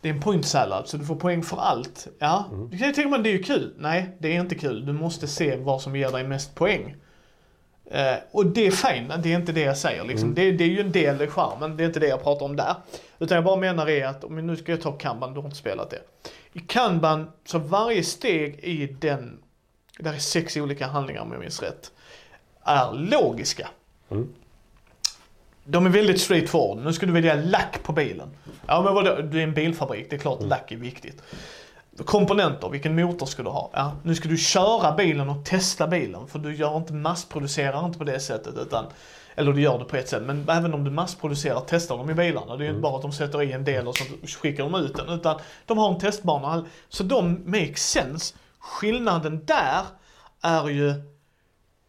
det 0.00 0.08
är 0.08 0.14
en 0.14 0.20
point 0.20 0.46
salad, 0.46 0.88
så 0.88 0.96
du 0.96 1.04
får 1.04 1.16
poäng 1.16 1.42
för 1.42 1.56
allt. 1.56 2.08
Ja, 2.18 2.44
Mm. 2.52 2.66
mm. 2.66 2.78
tänker 2.78 3.08
man 3.08 3.22
det 3.22 3.28
är 3.28 3.32
ju 3.32 3.42
kul. 3.42 3.74
Nej, 3.78 4.16
det 4.18 4.36
är 4.36 4.40
inte 4.40 4.54
kul. 4.54 4.86
Du 4.86 4.92
måste 4.92 5.26
se 5.26 5.56
vad 5.56 5.82
som 5.82 5.96
ger 5.96 6.10
dig 6.10 6.24
mest 6.24 6.54
poäng. 6.54 6.96
Eh, 7.90 8.14
och 8.30 8.46
det 8.46 8.66
är 8.66 8.70
fine, 8.70 9.12
det 9.22 9.32
är 9.32 9.36
inte 9.36 9.52
det 9.52 9.60
jag 9.60 9.76
säger. 9.78 10.04
Liksom. 10.04 10.28
Mm. 10.28 10.34
Det, 10.34 10.52
det 10.52 10.64
är 10.64 10.68
ju 10.68 10.80
en 10.80 10.92
del 10.92 11.22
i 11.22 11.26
charmen, 11.26 11.76
det 11.76 11.84
är 11.84 11.86
inte 11.86 12.00
det 12.00 12.06
jag 12.08 12.22
pratar 12.22 12.46
om 12.46 12.56
där. 12.56 12.74
Utan 13.18 13.34
jag 13.34 13.44
bara 13.44 13.56
menar 13.56 13.88
är 13.88 14.06
att, 14.06 14.24
om 14.24 14.46
nu 14.46 14.56
ska 14.56 14.72
jag 14.72 14.80
ta 14.80 14.92
upp 14.92 15.00
Kanban, 15.00 15.34
du 15.34 15.40
har 15.40 15.46
inte 15.46 15.56
spelat 15.58 15.90
det. 15.90 16.00
I 16.52 16.60
Kanban, 16.60 17.30
så 17.46 17.58
varje 17.58 18.02
steg 18.02 18.58
i 18.62 18.86
den, 18.86 19.38
där 19.98 20.12
är 20.12 20.18
sex 20.18 20.56
olika 20.56 20.86
handlingar 20.86 21.22
om 21.22 21.32
jag 21.32 21.40
minns 21.40 21.62
rätt, 21.62 21.92
är 22.64 22.92
logiska. 22.92 23.68
Mm. 24.10 24.28
De 25.64 25.86
är 25.86 25.90
väldigt 25.90 26.20
straightforward. 26.20 26.84
Nu 26.84 26.92
ska 26.92 27.06
du 27.06 27.12
välja 27.12 27.34
lack 27.34 27.82
på 27.82 27.92
bilen. 27.92 28.30
Ja 28.66 28.82
men 28.82 28.94
vadå, 28.94 29.16
du 29.22 29.38
är 29.38 29.44
en 29.44 29.54
bilfabrik, 29.54 30.10
det 30.10 30.16
är 30.16 30.20
klart 30.20 30.42
lack 30.42 30.72
är 30.72 30.76
viktigt. 30.76 31.22
Komponenter, 32.04 32.68
vilken 32.68 32.94
motor 32.94 33.26
ska 33.26 33.42
du 33.42 33.48
ha? 33.48 33.70
Ja, 33.72 33.92
nu 34.02 34.14
ska 34.14 34.28
du 34.28 34.36
köra 34.36 34.92
bilen 34.92 35.28
och 35.28 35.44
testa 35.44 35.86
bilen 35.86 36.26
för 36.26 36.38
du 36.38 36.54
gör 36.54 36.76
inte 36.76 36.92
massproducerar 36.92 37.86
inte 37.86 37.98
på 37.98 38.04
det 38.04 38.20
sättet 38.20 38.54
utan 38.58 38.84
eller 39.36 39.52
du 39.52 39.60
gör 39.60 39.78
det 39.78 39.84
på 39.84 39.96
ett 39.96 40.08
sätt, 40.08 40.22
men 40.22 40.48
även 40.48 40.74
om 40.74 40.84
du 40.84 40.90
massproducerar 40.90 41.62
testar 41.66 41.96
de 41.96 42.10
i 42.10 42.14
bilarna. 42.14 42.56
Det 42.56 42.64
är 42.64 42.66
ju 42.66 42.70
inte 42.70 42.82
bara 42.82 42.96
att 42.96 43.02
de 43.02 43.12
sätter 43.12 43.42
i 43.42 43.52
en 43.52 43.64
del 43.64 43.88
och 43.88 43.96
så 43.96 44.04
skickar 44.26 44.64
de 44.64 44.74
ut 44.74 44.96
den, 44.96 45.08
utan 45.08 45.40
de 45.66 45.78
har 45.78 45.92
en 45.94 45.98
testbana. 45.98 46.64
Så 46.88 47.02
de 47.02 47.42
make 47.44 47.74
sense. 47.76 48.34
Skillnaden 48.58 49.44
där 49.44 49.82
är 50.42 50.68
ju 50.68 50.94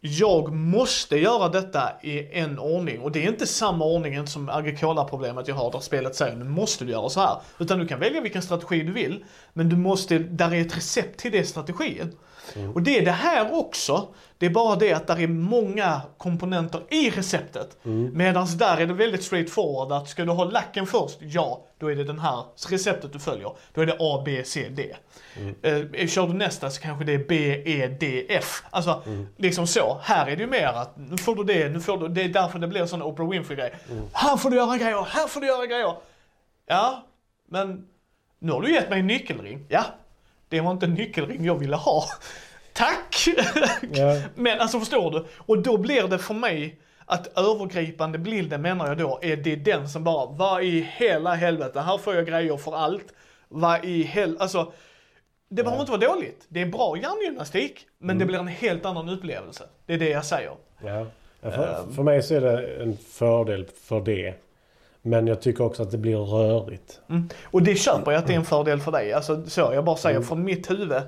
jag 0.06 0.54
måste 0.54 1.18
göra 1.18 1.50
detta 1.50 1.92
i 2.02 2.40
en 2.40 2.60
ordning 2.60 3.00
och 3.02 3.12
det 3.12 3.26
är 3.26 3.30
inte 3.30 3.48
samma 3.48 3.86
ordning 3.86 4.28
som 4.28 4.50
Agricola-problemet 4.50 5.48
jag 5.48 5.56
har 5.56 5.72
där 5.72 5.80
spelet 5.80 6.16
säger 6.16 6.36
nu 6.36 6.44
måste 6.44 6.86
du 6.86 6.92
göra 6.92 7.10
så 7.10 7.20
här. 7.20 7.38
Utan 7.60 7.80
du 7.80 7.88
kan 7.88 8.00
välja 8.00 8.22
vilken 8.22 8.42
strategi 8.42 8.84
du 8.84 8.92
vill, 8.92 9.26
men 9.54 9.70
du 9.70 9.76
måste, 9.76 10.18
där 10.18 10.54
är 10.54 10.62
ett 10.62 10.78
recept 10.78 11.20
till 11.20 11.32
det 11.32 11.44
strategin. 11.44 12.12
Och 12.74 12.82
det 12.82 12.98
är 12.98 13.06
det 13.06 13.12
här 13.12 13.60
också. 13.60 14.08
Det 14.38 14.46
är 14.46 14.50
bara 14.50 14.76
det 14.76 14.94
att 14.94 15.08
där 15.08 15.20
är 15.20 15.28
många 15.28 16.02
komponenter 16.18 16.82
i 16.90 17.10
receptet. 17.10 17.78
Medan 18.14 18.48
där 18.58 18.78
är 18.78 18.86
det 18.88 18.94
väldigt 18.94 19.24
straightforward 19.24 19.92
att 19.92 20.10
ska 20.10 20.26
du 20.26 20.32
ha 20.32 20.44
lacken 20.44 20.88
först, 20.88 21.18
ja, 21.22 21.66
då 21.80 21.92
är 21.92 21.96
det 21.96 22.04
den 22.04 22.20
här 22.20 22.44
receptet 22.70 23.14
du 23.14 23.20
följer. 23.20 23.52
Då 23.74 23.82
är 23.82 23.86
det 23.86 23.98
A, 24.00 24.22
B, 24.26 24.42
C, 24.46 24.68
D. 24.70 24.96
Eh, 25.62 26.08
kör 26.08 26.28
du 26.28 26.34
nästa 26.34 26.70
så 26.70 26.82
kanske 26.82 27.06
det 27.06 27.14
är 27.14 27.26
B, 27.28 27.64
E, 27.66 27.88
D, 28.00 28.26
F. 28.30 28.64
Alltså, 28.70 29.04
liksom 29.38 29.68
så. 29.68 30.00
Här 30.02 30.28
är 30.28 30.36
det 30.36 30.42
ju 30.42 30.50
mer 30.50 30.68
att 30.68 30.98
nu 30.98 31.18
får 31.18 31.36
du 31.36 31.44
det, 31.44 31.70
nu 31.70 31.80
får 31.80 31.98
du, 31.98 32.08
det 32.08 32.24
är 32.24 32.30
därför 32.30 32.60
det 32.60 32.68
blir 32.68 32.82
en 32.82 32.88
sån 32.88 33.02
Oprah 33.02 33.30
Winfrey-grej. 33.30 33.74
Här 34.14 34.38
får 34.38 34.50
du 34.50 34.56
göra 34.56 34.78
grejer, 34.78 35.08
här 35.10 35.28
får 35.28 35.42
du 35.42 35.48
göra 35.48 35.66
grejer. 35.66 35.96
Ja, 36.66 37.06
men 37.50 37.88
nu 38.40 38.52
har 38.52 38.62
du 38.62 38.74
gett 38.74 38.90
mig 38.90 39.00
en 39.00 39.08
nyckelring. 39.08 39.66
Ja, 39.70 39.84
det 40.50 40.62
var 40.62 40.72
inte 40.72 40.86
en 40.86 40.94
nyckelring 40.94 41.46
jag 41.46 41.56
ville 41.56 41.76
ha. 41.76 42.04
Tack! 42.74 43.26
Ja. 43.94 44.22
Men 44.36 44.60
alltså 44.60 44.80
förstår 44.80 45.12
du? 45.12 45.26
Och 45.38 45.62
då 45.62 45.78
blir 45.78 46.08
det 46.08 46.18
för 46.20 46.34
mig 46.34 46.80
att 47.06 47.38
övergripande 47.38 48.18
bilden 48.18 48.62
menar 48.62 48.88
jag 48.88 48.98
då 48.98 49.20
är 49.22 49.38
det 49.38 49.56
den 49.56 49.90
som 49.90 50.04
bara, 50.04 50.26
vad 50.26 50.64
i 50.64 50.82
hela 50.98 51.34
helvete, 51.34 51.82
här 51.82 51.98
får 51.98 52.16
jag 52.16 52.26
grejer 52.28 52.58
för 52.58 52.76
allt. 52.76 53.14
Vad 53.48 53.86
i 53.86 54.04
hel, 54.04 54.38
alltså. 54.40 54.72
Det 55.50 55.64
behöver 55.64 55.82
inte 55.82 55.92
vara 55.92 56.14
dåligt. 56.16 56.46
Det 56.48 56.62
är 56.62 56.66
bra 56.66 56.98
hjärngymnastik, 56.98 57.86
men 57.98 58.20
det 58.20 58.26
blir 58.26 58.40
en 58.40 58.48
helt 58.48 58.86
annan 58.86 59.10
upplevelse. 59.10 59.64
Det 59.86 59.94
är 59.94 59.98
det 59.98 60.10
jag 60.10 60.26
säger. 60.26 60.52
Ja. 60.84 61.06
Ja, 61.42 61.52
för, 61.52 61.94
för 61.96 62.04
mig 62.04 62.24
så 62.24 62.36
är 62.36 62.42
det 62.42 62.84
en 62.84 62.98
fördel 62.98 63.66
för 63.84 64.02
det. 64.02 64.34
Men 65.06 65.28
jag 65.28 65.42
tycker 65.42 65.64
också 65.64 65.84
att 65.84 65.92
det 65.92 65.98
blir 65.98 66.18
rörigt. 66.18 67.00
Mm. 67.10 67.30
Och 67.46 67.64
det 67.64 67.76
köper 67.76 68.12
jag 68.12 68.20
att 68.20 68.28
det 68.28 68.34
är 68.34 68.38
en 68.38 68.46
fördel 68.46 68.80
för 68.80 68.92
dig. 68.92 69.14
Alltså 69.14 69.46
så, 69.46 69.62
jag 69.62 69.86
bara 69.86 69.98
säger 69.98 70.22
från 70.22 70.44
mitt 70.44 70.70
huvud. 70.70 71.02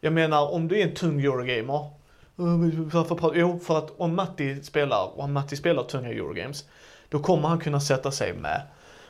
Jag 0.00 0.12
menar 0.12 0.52
om 0.52 0.68
du 0.68 0.80
är 0.80 0.84
en 0.84 0.94
tung 0.94 1.20
Eurogamer. 1.20 1.90
Varför 2.36 3.32
Jo, 3.34 3.58
för 3.58 3.78
att 3.78 3.92
om 3.96 4.14
Matti 4.16 4.62
spelar, 4.62 5.20
om 5.20 5.32
Matti 5.32 5.56
spelar 5.56 5.82
tunga 5.82 6.08
Eurogames. 6.08 6.64
Då 7.08 7.18
kommer 7.18 7.48
han 7.48 7.60
kunna 7.60 7.80
sätta 7.80 8.10
sig 8.10 8.32
med 8.32 8.62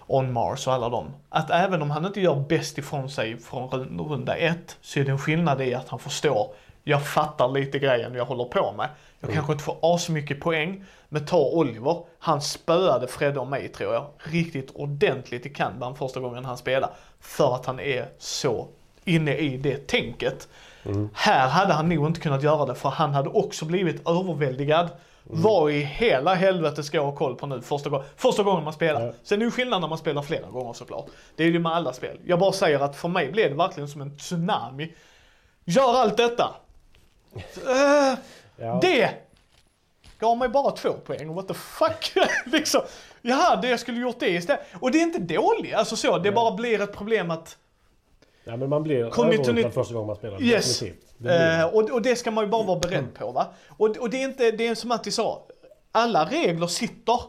On 0.06 0.32
Mars 0.32 0.66
och 0.66 0.72
alla 0.72 0.88
dem. 0.88 1.06
Att 1.28 1.50
även 1.50 1.82
om 1.82 1.90
han 1.90 2.06
inte 2.06 2.20
gör 2.20 2.44
bäst 2.48 2.78
ifrån 2.78 3.10
sig 3.10 3.38
från 3.38 3.68
rund- 3.70 4.10
runda 4.10 4.36
ett. 4.36 4.76
Så 4.80 5.00
är 5.00 5.04
det 5.04 5.10
en 5.10 5.18
skillnad 5.18 5.62
i 5.62 5.74
att 5.74 5.88
han 5.88 5.98
förstår. 5.98 6.54
Jag 6.84 7.06
fattar 7.06 7.48
lite 7.48 7.78
grejen 7.78 8.14
jag 8.14 8.24
håller 8.24 8.44
på 8.44 8.72
med. 8.72 8.88
Jag 9.20 9.32
kanske 9.32 9.52
inte 9.52 9.64
får 9.64 9.76
asmycket 9.82 10.40
poäng. 10.40 10.84
Men 11.08 11.26
ta 11.26 11.38
Oliver. 11.38 12.04
Han 12.18 12.42
spöade 12.42 13.06
Fredde 13.06 13.40
och 13.40 13.46
mig 13.46 13.68
tror 13.68 13.94
jag. 13.94 14.06
Riktigt 14.18 14.70
ordentligt 14.74 15.46
i 15.46 15.48
Kanban 15.48 15.96
första 15.96 16.20
gången 16.20 16.44
han 16.44 16.56
spelade. 16.56 16.92
För 17.20 17.54
att 17.54 17.66
han 17.66 17.80
är 17.80 18.08
så 18.18 18.68
inne 19.04 19.36
i 19.36 19.56
det 19.56 19.86
tänket. 19.86 20.48
Här 21.14 21.48
hade 21.48 21.72
han 21.72 21.88
nog 21.88 22.06
inte 22.06 22.20
kunnat 22.20 22.42
göra 22.42 22.66
det 22.66 22.74
för 22.74 22.88
han 22.88 23.14
hade 23.14 23.28
också 23.28 23.64
blivit 23.64 24.08
överväldigad. 24.08 24.88
Vad 25.22 25.72
i 25.72 25.78
hela 25.78 26.34
helvete 26.34 26.82
ska 26.82 26.96
jag 26.96 27.04
ha 27.04 27.16
koll 27.16 27.36
på 27.36 27.46
nu 27.46 27.60
första, 27.60 27.90
gång, 27.90 28.02
första 28.16 28.42
gången 28.42 28.64
man 28.64 28.72
spelar? 28.72 29.00
Ja. 29.00 29.12
Sen 29.22 29.40
är 29.42 29.44
det 29.44 29.50
skillnad 29.50 29.80
när 29.80 29.88
man 29.88 29.98
spelar 29.98 30.22
flera 30.22 30.50
gånger 30.50 30.72
såklart. 30.72 31.06
Det 31.36 31.44
är 31.44 31.48
ju 31.48 31.58
med 31.58 31.72
alla 31.72 31.92
spel. 31.92 32.18
Jag 32.24 32.38
bara 32.38 32.52
säger 32.52 32.80
att 32.80 32.96
för 32.96 33.08
mig 33.08 33.32
blev 33.32 33.50
det 33.50 33.56
verkligen 33.56 33.88
som 33.88 34.00
en 34.00 34.16
tsunami. 34.16 34.94
Gör 35.64 35.94
allt 35.94 36.16
detta. 36.16 36.54
Eh, 37.66 38.18
Ja. 38.56 38.78
Det 38.82 39.10
gav 40.18 40.38
mig 40.38 40.48
bara 40.48 40.70
två 40.70 40.92
poäng. 40.92 41.34
What 41.34 41.48
the 41.48 41.54
fuck? 41.54 42.12
liksom, 42.46 42.80
jaha, 43.22 43.56
det 43.56 43.68
jag 43.68 43.80
skulle 43.80 44.00
gjort 44.00 44.20
det 44.20 44.28
istället. 44.30 44.62
Och 44.80 44.90
det 44.90 44.98
är 44.98 45.02
inte 45.02 45.18
dåligt, 45.18 45.74
alltså 45.74 45.96
så. 45.96 46.18
Det 46.18 46.32
bara 46.32 46.54
blir 46.54 46.80
ett 46.80 46.92
problem 46.92 47.30
att 47.30 47.56
Ja, 48.44 48.56
men 48.56 48.68
man 48.68 48.82
blir 48.82 49.10
överrumplad 49.54 49.74
första 49.74 49.94
gången 49.94 50.06
man 50.06 50.16
spelar. 50.16 50.42
Yes. 50.42 50.78
Definitivt. 50.80 51.08
Det 51.18 51.22
blir- 51.24 51.58
Eh, 51.60 51.64
och, 51.66 51.90
och 51.90 52.02
det 52.02 52.16
ska 52.16 52.30
man 52.30 52.44
ju 52.44 52.50
bara 52.50 52.62
vara 52.62 52.78
beredd 52.78 53.14
på 53.14 53.30
va. 53.32 53.46
Och, 53.68 53.96
och 53.96 54.10
det 54.10 54.16
är 54.22 54.24
inte, 54.24 54.50
det 54.50 54.66
är 54.66 54.74
som 54.74 54.88
Matti 54.88 55.10
sa, 55.10 55.42
alla 55.92 56.24
regler 56.24 56.66
sitter. 56.66 57.20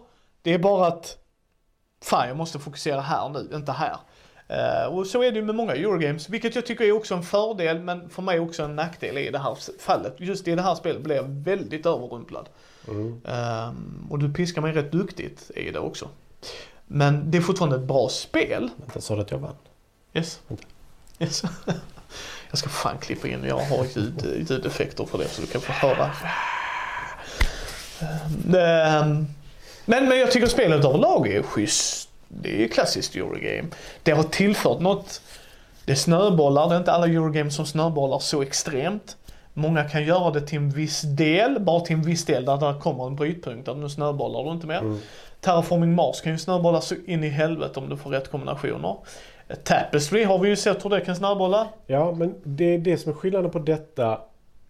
Det 0.42 0.54
är 0.54 0.58
bara 0.60 0.88
att, 0.88 1.18
fan 2.04 2.28
jag 2.28 2.38
måste 2.38 2.60
fokusera 2.60 3.02
här 3.02 3.30
nu, 3.30 3.50
inte 3.54 3.72
här. 3.72 3.98
Eh, 4.48 4.86
och 4.86 5.08
så 5.08 5.24
är 5.24 5.32
det 5.32 5.40
ju 5.40 5.46
med 5.46 5.56
många 5.56 5.76
Eurogames, 5.76 6.30
vilket 6.30 6.56
jag 6.56 6.66
tycker 6.66 6.84
är 6.84 6.92
också 6.92 7.16
en 7.16 7.24
fördel, 7.24 7.80
men 7.80 8.10
för 8.10 8.22
mig 8.22 8.40
också 8.40 8.64
en 8.64 8.76
nackdel 8.76 9.18
i 9.18 9.32
det 9.32 9.40
här 9.40 9.58
fallet. 9.80 10.16
Just 10.18 10.48
i 10.48 10.56
det 10.56 10.62
här 10.62 10.76
spelet 10.76 11.02
blev 11.02 11.18
jag 11.18 11.28
väldigt 11.30 11.86
överrumplad. 11.86 12.50
Mm. 12.88 13.22
Ehm, 13.26 14.08
och 14.10 14.20
du 14.20 14.34
piskar 14.34 14.62
mig 14.62 14.74
rätt 14.74 14.92
duktigt 14.92 15.52
i 15.56 15.72
det 15.72 15.80
också. 15.80 16.10
Men 16.88 17.32
det 17.32 17.38
är 17.38 17.42
fortfarande 17.42 17.76
ett 17.76 17.82
bra 17.82 18.10
spel. 18.10 18.70
Vänta, 18.78 19.02
sa 19.02 19.16
du 19.16 19.22
att 19.22 19.32
jag 19.32 19.38
vann? 19.38 19.56
Yes. 20.14 20.40
yes. 21.20 21.44
Jag 22.50 22.60
ska 22.60 22.70
fan 22.70 22.98
klippa 22.98 23.28
in, 23.28 23.44
jag 23.48 23.60
har 23.60 23.86
ljud, 23.96 24.46
ljudeffekter 24.50 25.06
för 25.06 25.18
det 25.18 25.28
så 25.28 25.42
du 25.42 25.48
kan 25.48 25.62
få 25.62 25.72
höra. 25.72 26.12
Ehm, 28.60 29.28
Men, 29.86 30.10
men 30.10 30.20
jag 30.20 30.32
tycker 30.32 30.48
spelet 30.48 30.86
överlag 30.86 31.28
är 31.28 31.44
schysst. 31.44 32.10
Det 32.28 32.64
är 32.64 32.68
klassiskt 32.68 33.16
Eurogame. 33.16 33.68
Det 34.04 34.12
har 34.12 34.24
tillfört 34.24 34.80
något. 34.80 35.22
Det 35.86 35.96
snöbollar, 35.96 36.70
det 36.70 36.76
är 36.76 36.80
inte 36.80 36.92
alla 36.92 37.08
Eurogames 37.08 37.56
som 37.56 37.66
snöbollar 37.66 38.20
så 38.20 38.42
extremt. 38.42 39.18
Många 39.54 39.84
kan 39.84 40.06
göra 40.06 40.32
det 40.32 40.42
till 40.42 40.58
en 40.58 40.70
viss 40.70 41.02
del, 41.02 41.60
bara 41.60 41.80
till 41.80 41.96
en 41.96 42.02
viss 42.02 42.26
del 42.26 42.46
där 42.46 42.74
det 42.74 42.80
kommer 42.80 43.08
en 43.08 43.16
brytpunkt 43.16 43.66
där 43.66 43.76
nu 43.76 43.90
snöbollar 43.90 44.44
du 44.44 44.52
inte 44.52 44.68
mer. 44.68 44.80
Mm. 44.80 45.00
Terraforming 45.42 45.96
Mars 45.96 46.22
kan 46.22 46.32
ju 46.32 46.38
snöbolla 46.38 46.82
så 46.82 46.96
in 47.06 47.24
i 47.24 47.30
helvete 47.30 47.80
om 47.80 47.90
du 47.90 47.98
får 47.98 48.10
rätt 48.10 48.32
kombinationer. 48.32 48.96
Tapestry 49.64 50.24
har 50.24 50.40
vi 50.40 50.50
ju 50.50 50.56
sett 50.56 50.86
hur 50.86 50.90
det 50.90 51.02
kan 51.02 51.16
snöbolla. 51.16 51.68
Ja, 51.88 52.12
men 52.12 52.36
det 52.44 52.74
är 52.74 52.78
det 52.78 52.98
som 52.98 53.12
är 53.12 53.16
skillnaden 53.16 53.52
på 53.52 53.60
detta 53.60 54.20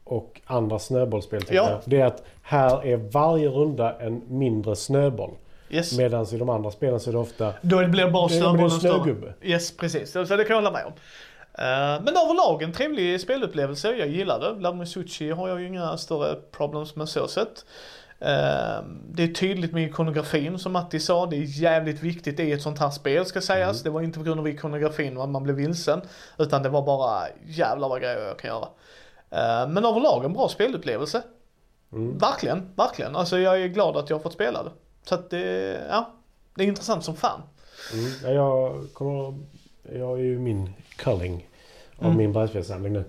och 0.03 0.41
andra 0.45 0.79
snöbollsspel. 0.79 1.43
Ja. 1.51 1.81
Det 1.85 2.01
är 2.01 2.05
att 2.05 2.23
här 2.41 2.85
är 2.85 2.97
varje 2.97 3.49
runda 3.49 3.95
en 3.99 4.21
mindre 4.27 4.75
snöboll. 4.75 5.31
Yes. 5.75 5.97
Medan 5.97 6.25
i 6.33 6.37
de 6.37 6.49
andra 6.49 6.71
spelen 6.71 6.99
så 6.99 7.09
är 7.09 7.11
det 7.11 7.19
ofta... 7.19 7.53
Då 7.61 7.87
blir 7.87 8.05
det 8.05 8.11
bara 8.11 8.29
snöbollen 8.29 8.71
större. 8.71 9.33
Yes, 9.41 9.77
precis. 9.77 10.11
Så 10.11 10.25
så 10.25 10.35
det 10.35 10.43
kan 10.43 10.55
jag 10.55 10.61
hålla 10.63 10.71
med 10.71 10.85
om. 10.85 10.93
Eh, 11.57 12.03
men 12.03 12.07
överlag 12.07 12.61
en 12.61 12.71
trevlig 12.71 13.21
spelupplevelse. 13.21 13.91
Jag 13.91 14.07
gillar 14.07 14.39
det. 14.39 14.53
Vladimir 14.53 14.85
Suchi 14.85 15.31
har 15.31 15.49
jag 15.49 15.61
ju 15.61 15.67
inga 15.67 15.97
större 15.97 16.35
problems 16.51 16.95
med 16.95 17.09
så 17.09 17.27
sett. 17.27 17.65
Eh, 18.19 18.83
det 19.11 19.23
är 19.23 19.33
tydligt 19.33 19.73
med 19.73 19.83
ikonografin 19.83 20.59
som 20.59 20.71
Matti 20.71 20.99
sa. 20.99 21.25
Det 21.25 21.35
är 21.35 21.61
jävligt 21.61 22.03
viktigt 22.03 22.39
i 22.39 22.51
ett 22.51 22.61
sånt 22.61 22.79
här 22.79 22.89
spel 22.89 23.25
ska 23.25 23.41
sägas. 23.41 23.83
Det 23.83 23.89
var 23.89 24.01
inte 24.01 24.19
på 24.19 24.25
grund 24.25 24.39
av 24.39 24.47
ikonografin 24.47 25.17
att 25.17 25.29
man 25.29 25.43
blev 25.43 25.55
vilsen. 25.55 26.01
Utan 26.37 26.63
det 26.63 26.69
var 26.69 26.81
bara 26.81 27.23
jävlar 27.45 27.89
vad 27.89 28.01
grejer 28.01 28.27
jag 28.27 28.39
kan 28.39 28.49
göra. 28.49 28.67
Eh, 29.29 29.69
men 29.69 29.85
överlag 29.85 30.25
en 30.25 30.33
bra 30.33 30.49
spelupplevelse. 30.49 31.21
Mm. 31.91 32.17
Verkligen, 32.17 32.69
verkligen. 32.75 33.15
Alltså 33.15 33.39
jag 33.39 33.61
är 33.61 33.67
glad 33.67 33.97
att 33.97 34.09
jag 34.09 34.17
har 34.17 34.23
fått 34.23 34.33
spela 34.33 34.63
det. 34.63 34.71
Så 35.05 35.15
att 35.15 35.29
det, 35.29 35.81
ja. 35.89 36.11
Det 36.55 36.63
är 36.63 36.67
intressant 36.67 37.03
som 37.03 37.15
fan. 37.15 37.41
Mm. 37.93 38.11
Ja, 38.23 38.29
jag, 38.31 38.93
kommer, 38.93 39.33
jag 39.93 40.19
är 40.19 40.23
ju 40.23 40.39
min 40.39 40.73
culling 40.97 41.47
av 41.97 42.05
Mm. 42.05 42.17
min 42.17 42.33
brädspelssamling 42.33 42.93
nu. 42.93 43.03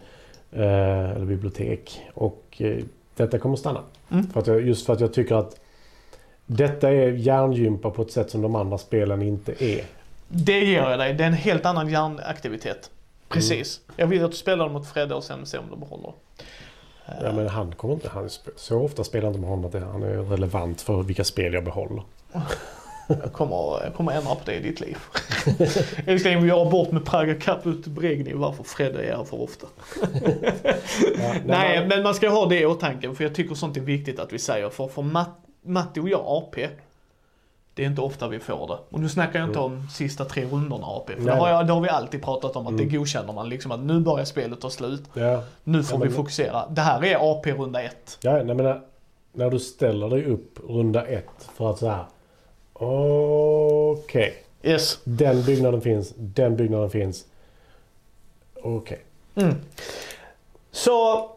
Eh, 0.53 1.11
eller 1.11 1.25
bibliotek. 1.25 2.01
Och 2.15 2.45
eh, 2.59 2.85
detta 3.17 3.39
kommer 3.39 3.57
stanna. 3.57 3.81
Mm. 4.11 4.31
För 4.31 4.41
att 4.41 4.47
jag, 4.47 4.61
just 4.61 4.87
för 4.87 4.93
att 4.93 5.01
jag 5.01 5.13
tycker 5.13 5.35
att 5.35 5.61
detta 6.47 6.91
är 6.91 7.09
hjärngympa 7.13 7.91
på 7.91 8.03
ett 8.03 8.13
sätt 8.13 8.31
som 8.31 8.43
de 8.43 8.55
andra 8.55 8.79
spelen 8.79 9.23
inte 9.23 9.65
är. 9.65 9.85
Det 10.29 10.61
ger 10.65 10.83
jag 10.83 10.99
dig. 10.99 11.15
Det 11.15 11.25
är 11.25 11.29
en 11.29 11.33
helt 11.33 11.67
annan 11.67 11.89
hjärnaktivitet. 11.89 12.91
Precis. 13.29 13.81
Jag 13.97 14.07
vill 14.07 14.25
att 14.25 14.31
du 14.31 14.37
spelar 14.37 14.69
mot 14.69 14.89
Fredde 14.89 15.15
och 15.15 15.25
sen 15.25 15.47
se 15.47 15.59
om 15.59 15.65
du 15.71 15.77
behåller. 15.77 16.13
Ja, 17.23 17.33
men 17.33 17.49
han 17.49 17.73
kommer 17.75 17.95
inte... 17.95 18.09
Han, 18.09 18.29
så 18.57 18.79
ofta 18.81 19.05
spelar 19.05 19.29
inte 19.29 19.41
med 19.41 19.51
honom 19.51 19.65
att 19.65 19.73
det- 19.73 19.81
han 19.93 20.03
är 20.03 20.09
relevant 20.23 20.81
för 20.81 21.03
vilka 21.03 21.25
spel 21.25 21.55
jag 21.55 21.65
behåller. 21.65 22.03
Jag 23.09 23.33
kommer, 23.33 23.85
jag 23.85 23.95
kommer 23.95 24.13
ändra 24.13 24.35
på 24.35 24.41
det 24.45 24.55
i 24.55 24.61
ditt 24.63 24.81
liv. 24.81 24.97
Älskling, 26.07 26.43
vi 26.43 26.49
gör 26.49 26.71
bort 26.71 26.91
med 26.93 27.05
Praga 27.07 27.35
Cup 27.35 27.67
ut 27.67 27.87
varför 28.35 28.65
Fredde 28.65 29.03
är 29.03 29.17
här 29.17 29.25
för 29.25 29.43
ofta. 29.43 29.67
Ja, 31.19 31.35
Nej, 31.47 31.79
man- 31.81 31.89
men 31.89 32.03
man 32.03 32.15
ska 32.15 32.29
ha 32.29 32.47
det 32.47 32.61
i 32.61 32.67
åtanke 32.67 33.15
för 33.15 33.25
jag 33.25 33.35
tycker 33.35 33.55
sånt 33.55 33.77
är 33.77 33.81
viktigt 33.81 34.19
att 34.21 34.33
vi 34.33 34.39
säger. 34.39 34.69
För, 34.71 34.89
för 34.89 35.03
Matt, 35.03 35.31
Matti 35.65 36.01
och 36.01 36.09
jag 36.09 36.21
AP, 36.27 36.69
det 37.77 37.83
är 37.83 37.87
inte 37.87 38.01
ofta 38.01 38.29
vi 38.29 38.39
får 38.39 38.67
det. 38.67 38.79
Och 38.91 39.01
nu 39.01 39.09
snackar 39.09 39.39
jag 39.39 39.49
inte 39.49 39.59
om 39.59 39.89
sista 39.93 40.25
tre 40.25 40.45
rundorna 40.45 40.87
AP. 40.87 41.17
För 41.17 41.23
det 41.25 41.33
har, 41.33 41.49
jag, 41.49 41.67
det 41.67 41.73
har 41.73 41.81
vi 41.81 41.89
alltid 41.89 42.23
pratat 42.23 42.57
om 42.57 42.67
att 42.67 42.73
Mm. 42.73 42.89
det 42.89 42.97
godkänner 42.97 43.33
man 43.33 43.49
liksom 43.49 43.73
att 43.73 43.81
nu 43.81 44.01
börjar 44.01 44.25
spelet 44.25 44.61
ta 44.61 44.71
slut. 44.71 45.03
Ja, 45.15 45.43
Nu 45.65 45.83
får 45.83 45.99
Ja, 45.99 46.03
vi 46.03 46.09
men- 46.09 46.17
fokusera. 46.17 46.67
Det 46.71 46.81
här 46.81 47.05
är 47.05 47.33
AP 47.33 47.53
runda 47.53 47.83
ett. 47.83 48.19
ja 48.23 48.33
nej, 48.33 48.45
men 48.45 48.57
när, 48.57 48.81
när 49.33 49.51
du 49.51 49.59
ställer 49.59 50.09
dig 50.11 50.25
upp 50.25 50.59
runda 50.69 51.07
ett 51.07 51.49
för 51.57 51.71
att 51.71 51.79
så 51.79 51.89
här. 51.89 52.05
Okej. 53.93 54.35
Yes. 54.63 54.99
Den 55.05 55.43
byggnaden 55.45 55.81
finns. 55.81 56.13
Den 56.17 56.57
byggnaden 56.57 56.91
finns. 56.91 57.25
Okej. 58.63 59.01
Mm. 59.35 59.55
Så 60.71 61.31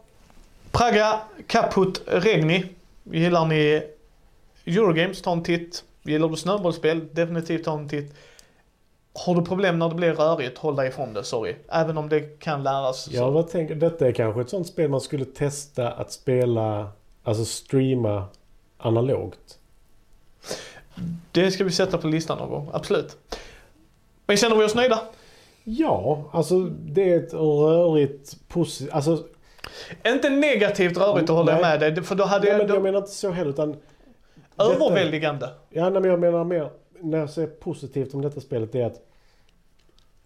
Praga, 0.70 1.20
Kaput, 1.46 2.02
Regni. 2.06 2.64
Gillar 3.04 3.44
ni 3.46 3.82
Eurogames, 4.66 5.22
ta 5.22 5.32
en 5.32 5.42
titt. 5.42 5.84
Gillar 6.02 6.28
du 6.28 6.36
snöbollsspel, 6.36 7.08
definitivt 7.12 7.64
ta 7.64 7.72
en 7.78 7.88
titt. 7.88 8.14
Har 9.14 9.34
du 9.34 9.42
problem 9.44 9.78
när 9.78 9.88
det 9.88 9.94
blir 9.94 10.12
rörigt, 10.12 10.58
håll 10.58 10.76
dig 10.76 10.88
ifrån 10.88 11.14
det, 11.14 11.24
sorry. 11.24 11.54
Även 11.68 11.98
om 11.98 12.08
det 12.08 12.20
kan 12.40 12.62
läras. 12.62 13.04
så- 13.04 13.10
Jag 13.12 13.30
vad 13.30 13.48
tänker, 13.50 13.74
detta 13.74 14.06
är 14.08 14.12
kanske 14.12 14.40
ett 14.40 14.50
sånt 14.50 14.66
spel 14.66 14.90
man 14.90 15.00
skulle 15.00 15.24
testa 15.24 15.90
att 15.90 16.12
spela, 16.12 16.88
alltså 17.24 17.44
streama 17.44 18.24
analogt. 18.78 19.58
Det 21.32 21.50
ska 21.50 21.64
vi 21.64 21.70
sätta 21.70 21.98
på 21.98 22.06
listan 22.06 22.38
någon 22.38 22.50
gång, 22.50 22.68
absolut. 22.72 23.16
Men 24.26 24.36
känner 24.36 24.56
vi 24.56 24.64
oss 24.64 24.74
nöjda? 24.74 25.00
Ja, 25.64 26.24
alltså 26.32 26.60
det 26.64 27.12
är 27.12 27.18
ett 27.18 27.34
rörigt 27.34 28.48
positivt, 28.48 28.92
alltså 28.92 29.24
Inte 30.06 30.30
negativt 30.30 30.96
rörigt 30.96 31.30
att 31.30 31.36
hålla 31.36 31.60
med 31.60 31.80
dig, 31.80 32.02
för 32.02 32.14
då 32.14 32.24
hade 32.24 32.42
nej, 32.44 32.50
jag... 32.52 32.58
men 32.58 32.66
jag 32.68 32.76
Då, 32.76 32.82
menar 32.82 32.98
inte 32.98 33.10
så 33.10 33.30
heller 33.30 33.50
utan 33.50 33.76
överväldigande. 34.60 35.48
Ja, 35.70 35.90
men 35.90 36.04
jag 36.04 36.20
menar 36.20 36.44
mer 36.44 36.70
när 37.00 37.18
jag 37.18 37.30
säger 37.30 37.48
positivt 37.48 38.14
om 38.14 38.22
detta 38.22 38.40
spelet 38.40 38.74
är 38.74 38.86
att 38.86 39.00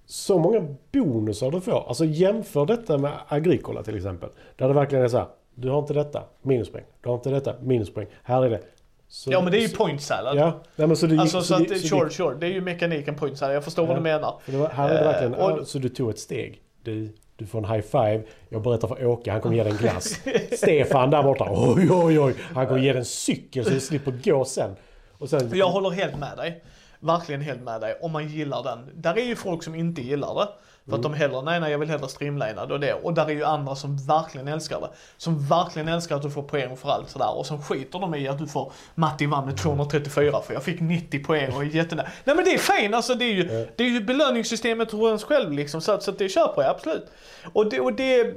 så 0.06 0.38
många 0.38 0.74
bonusar 0.92 1.50
du 1.50 1.60
får. 1.60 1.88
Alltså 1.88 2.04
jämför 2.04 2.66
detta 2.66 2.98
med 2.98 3.12
Agricola 3.28 3.82
till 3.82 3.96
exempel. 3.96 4.28
Där 4.56 4.68
det 4.68 4.74
verkligen 4.74 5.04
är 5.04 5.08
så 5.08 5.16
här. 5.18 5.26
Du 5.54 5.70
har 5.70 5.78
inte 5.78 5.92
detta, 5.94 6.22
minuspoäng. 6.42 6.84
Du 7.02 7.08
har 7.08 7.16
inte 7.16 7.30
detta, 7.30 7.54
minuspoäng. 7.62 8.06
Här 8.22 8.42
är 8.44 8.50
det 8.50 8.60
Så, 9.08 9.32
Ja 9.32 9.40
men 9.42 9.52
det 9.52 9.58
är 9.58 9.62
ju 9.62 9.68
så, 9.68 9.76
point 9.76 10.02
salad. 10.02 10.36
Ja, 10.36 10.60
nej, 10.76 10.86
men 10.86 10.96
så 10.96 11.06
gick... 11.06 11.20
Alltså 11.20 11.40
så, 11.42 11.54
det- 11.54 11.62
att, 11.62 11.68
det- 11.68 11.78
sure, 11.78 12.10
sure. 12.10 12.34
Det 12.40 12.46
är 12.46 12.50
ju 12.50 12.60
mekaniken 12.60 13.14
point 13.16 13.38
salad. 13.38 13.56
Jag 13.56 13.64
förstår 13.64 13.82
vad 13.82 13.90
Ja. 13.92 13.96
du 13.96 14.02
menar. 14.02 14.34
Det 14.46 14.56
var, 14.56 14.68
här 14.68 14.88
är 14.90 14.98
det 14.98 15.04
verkligen, 15.04 15.34
och- 15.34 15.50
ja, 15.60 15.64
så 15.64 15.78
du 15.78 15.88
tog 15.88 16.10
ett 16.10 16.18
steg. 16.18 16.62
Du, 16.82 17.08
du 17.36 17.46
får 17.46 17.58
en 17.58 17.64
high 17.64 17.86
five. 17.86 18.22
Jag 18.48 18.62
berättar 18.62 18.88
för 18.88 19.06
Åke, 19.06 19.30
han 19.30 19.40
kommer 19.40 19.56
ge 19.56 19.62
dig 19.62 19.72
en 19.72 19.78
glass. 19.78 20.20
Stefan 20.52 21.10
där 21.10 21.22
borta, 21.22 21.46
oj 21.50 21.90
oj 21.90 22.20
oj. 22.20 22.34
Han 22.54 22.66
kommer 22.66 22.80
ge 22.80 22.92
dig 22.92 22.98
en 22.98 23.04
cykel 23.04 23.64
så 23.64 23.70
du 23.70 23.80
slipper 23.80 24.12
gå 24.24 24.44
sen. 24.44 24.76
Och 25.18 25.28
sen 25.28 25.50
Jag 25.54 25.68
håller 25.68 25.90
helt 25.90 26.18
med 26.18 26.36
dig. 26.36 26.64
Verkligen 27.00 27.40
helt 27.40 27.62
med 27.62 27.80
dig. 27.80 27.98
Om 28.02 28.12
man 28.12 28.28
gillar 28.28 28.62
den. 28.62 28.90
Där 28.94 29.18
är 29.18 29.24
ju 29.24 29.36
folk 29.36 29.62
som 29.62 29.74
inte 29.74 30.02
gillar 30.02 30.34
det. 30.34 30.48
För 30.88 30.96
att 30.96 31.02
de 31.02 31.14
hellre, 31.14 31.42
nej 31.42 31.60
nej 31.60 31.70
jag 31.70 31.78
vill 31.78 31.90
hellre 31.90 32.08
streamlinad 32.08 32.72
och 32.72 32.80
det. 32.80 32.94
Och 32.94 33.14
där 33.14 33.26
är 33.26 33.30
ju 33.30 33.44
andra 33.44 33.74
som 33.74 33.96
verkligen 33.96 34.48
älskar 34.48 34.80
det. 34.80 34.88
Som 35.16 35.46
verkligen 35.48 35.88
älskar 35.88 36.16
att 36.16 36.22
du 36.22 36.30
får 36.30 36.42
poäng 36.42 36.76
för 36.76 36.88
allt 36.88 37.10
sådär. 37.10 37.38
Och 37.38 37.46
som 37.46 37.62
skiter 37.62 37.98
de 37.98 38.14
i 38.14 38.28
att 38.28 38.38
du 38.38 38.46
får, 38.46 38.72
Matti 38.94 39.26
vann 39.26 39.46
med 39.46 39.56
234 39.56 40.40
för 40.46 40.54
jag 40.54 40.62
fick 40.62 40.80
90 40.80 41.24
poäng 41.24 41.52
och 41.52 41.62
är 41.62 41.66
jättenöjd. 41.66 42.08
Nej 42.24 42.36
men 42.36 42.44
det 42.44 42.54
är 42.54 42.58
fint 42.58 42.94
alltså 42.94 43.14
det 43.14 43.24
är 43.24 43.32
ju, 43.32 43.52
Ja. 43.52 43.66
det 43.76 43.84
är 43.84 43.88
ju 43.88 44.00
belöningssystemet 44.00 44.90
hos 44.90 45.06
ens 45.06 45.24
själv 45.24 45.52
liksom. 45.52 45.80
Så, 45.80 46.00
så 46.00 46.10
att 46.10 46.18
det 46.18 46.28
köper 46.28 46.62
jag 46.62 46.70
absolut. 46.70 47.06
Och 47.52 47.70
det, 47.70 47.80
och 47.80 47.92
det, 47.92 48.34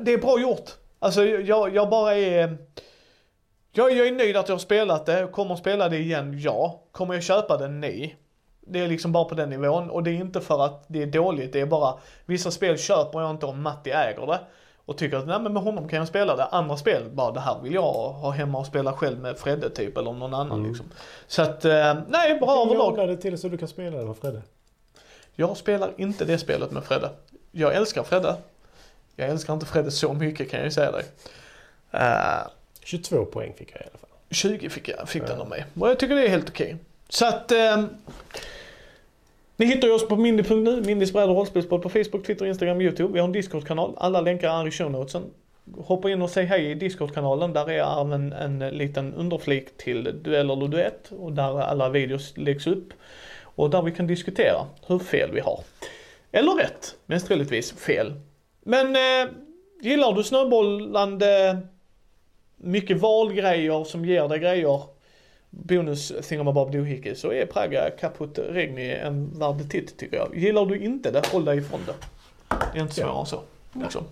det 0.00 0.12
är 0.12 0.18
bra 0.18 0.40
gjort. 0.40 0.70
Alltså 0.98 1.24
jag, 1.24 1.74
jag 1.74 1.90
bara 1.90 2.14
är... 2.14 2.56
Jag, 3.74 3.92
jag 3.96 4.06
är 4.06 4.12
nöjd 4.12 4.36
att 4.36 4.48
jag 4.48 4.54
har 4.54 4.60
spelat 4.60 5.06
det. 5.06 5.28
Kommer 5.32 5.54
att 5.54 5.60
spela 5.60 5.88
det 5.88 5.98
igen? 5.98 6.38
Ja. 6.40 6.82
Kommer 6.92 7.14
jag 7.14 7.22
köpa 7.22 7.56
det? 7.56 7.68
Nej. 7.68 8.16
Det 8.66 8.78
är 8.80 8.88
liksom 8.88 9.12
bara 9.12 9.24
på 9.24 9.34
den 9.34 9.50
nivån 9.50 9.90
och 9.90 10.02
det 10.02 10.10
är 10.10 10.14
inte 10.14 10.40
för 10.40 10.64
att 10.64 10.84
det 10.86 11.02
är 11.02 11.06
dåligt. 11.06 11.52
Det 11.52 11.60
är 11.60 11.66
bara 11.66 11.94
vissa 12.26 12.50
spel 12.50 12.78
köper 12.78 13.20
jag 13.20 13.30
inte 13.30 13.46
om 13.46 13.62
Matti 13.62 13.90
äger 13.90 14.26
det. 14.26 14.40
Och 14.84 14.98
tycker 14.98 15.16
att 15.16 15.26
nej 15.26 15.40
men 15.40 15.52
med 15.52 15.62
honom 15.62 15.88
kan 15.88 15.98
jag 15.98 16.08
spela 16.08 16.36
det. 16.36 16.44
Andra 16.44 16.76
spel, 16.76 17.02
bara 17.12 17.30
det 17.32 17.40
här 17.40 17.60
vill 17.62 17.74
jag 17.74 17.92
ha 17.92 18.30
hemma 18.30 18.58
och 18.58 18.66
spela 18.66 18.92
själv 18.92 19.18
med 19.20 19.38
Fredde 19.38 19.70
typ 19.70 19.96
eller 19.98 20.12
någon 20.12 20.34
annan 20.34 20.68
liksom. 20.68 20.86
Så 21.26 21.42
att, 21.42 21.64
eh, 21.64 21.94
nej 22.08 22.38
bra 22.38 22.48
Jag 22.56 22.66
överlag. 22.66 22.86
ordnar 22.92 23.06
det 23.06 23.16
till 23.16 23.38
så 23.38 23.48
du 23.48 23.58
kan 23.58 23.68
spela 23.68 23.98
det 23.98 24.04
med 24.04 24.16
Fredde. 24.16 24.42
Jag 25.34 25.56
spelar 25.56 25.90
inte 25.96 26.24
det 26.24 26.38
spelet 26.38 26.70
med 26.70 26.84
Fredde. 26.84 27.10
Jag 27.50 27.74
älskar 27.74 28.02
Fredde. 28.02 28.36
Jag 29.16 29.28
älskar 29.28 29.54
inte 29.54 29.66
Fredde 29.66 29.90
så 29.90 30.12
mycket 30.12 30.50
kan 30.50 30.58
jag 30.60 30.64
ju 30.66 30.70
säga 30.70 30.90
dig. 30.92 31.04
Eh, 31.90 32.46
22 32.84 33.24
poäng 33.24 33.54
fick 33.58 33.70
jag 33.72 33.80
i 33.80 33.84
alla 33.84 33.98
fall. 33.98 34.08
20 34.30 34.68
fick, 34.70 34.88
jag, 34.88 35.08
fick 35.08 35.22
den 35.26 35.36
Ja. 35.36 35.42
av 35.42 35.48
mig. 35.48 35.64
Och 35.80 35.88
jag 35.88 35.98
tycker 35.98 36.14
det 36.14 36.24
är 36.26 36.28
helt 36.28 36.48
okej. 36.48 36.76
Så 37.12 37.26
att... 37.26 37.52
Eh, 37.52 37.84
ni 39.56 39.66
hittar 39.66 39.88
ju 39.88 39.94
oss 39.94 40.08
på 40.08 40.16
mindy.nu, 40.16 40.80
Mindys 40.80 41.12
bräd 41.12 41.28
och 41.28 41.36
rollspelspodd 41.36 41.82
på 41.82 41.88
Facebook, 41.88 42.26
Twitter, 42.26 42.46
Instagram, 42.46 42.80
YouTube. 42.80 43.12
Vi 43.12 43.18
har 43.18 43.26
en 43.26 43.32
Discord-kanal. 43.32 43.94
Alla 43.96 44.20
länkar 44.20 44.60
är 44.60 44.68
i 44.68 44.70
show 44.70 44.90
notesen. 44.90 45.22
Hoppa 45.76 46.10
in 46.10 46.22
och 46.22 46.30
säg 46.30 46.44
hej 46.44 46.70
i 46.70 46.74
Discord-kanalen. 46.74 47.52
Där 47.52 47.70
är 47.70 48.00
även 48.00 48.32
en 48.32 48.58
liten 48.58 49.14
underflik 49.14 49.76
till 49.76 50.22
duell 50.22 50.50
eller 50.50 50.68
duett. 50.68 51.12
Och 51.18 51.32
där 51.32 51.60
alla 51.60 51.88
videos 51.88 52.36
läggs 52.36 52.66
upp. 52.66 52.92
Och 53.42 53.70
där 53.70 53.82
vi 53.82 53.92
kan 53.92 54.06
diskutera 54.06 54.66
hur 54.86 54.98
fel 54.98 55.30
vi 55.32 55.40
har. 55.40 55.60
Eller 56.32 56.52
rätt, 56.52 56.96
mest 57.06 57.26
troligtvis 57.26 57.72
fel. 57.72 58.12
Men 58.62 58.96
eh, 58.96 59.32
gillar 59.82 60.12
du 60.12 60.22
snöbollande 60.22 61.58
mycket 62.56 63.00
valgrejer 63.00 63.84
som 63.84 64.04
ger 64.04 64.28
dig 64.28 64.38
grejer, 64.38 64.82
bonus 65.52 66.12
thingamabob 66.22 66.72
dohickey, 66.72 67.14
så 67.14 67.32
är 67.32 67.46
Praga 67.46 67.90
Caput 67.90 68.38
Regni 68.38 68.90
en 68.90 69.38
värd 69.38 69.70
titt 69.70 69.96
tycker 69.98 70.16
jag. 70.16 70.36
Gillar 70.36 70.66
du 70.66 70.78
inte 70.78 71.10
det, 71.10 71.26
håll 71.26 71.44
dig 71.44 71.58
ifrån 71.58 71.80
det. 71.86 71.94
Det 72.72 72.78
är 72.78 72.82
inte 72.82 72.94
svårare 72.94 73.20
än 73.20 73.26
så. 73.26 73.40
Liksom. 73.72 74.04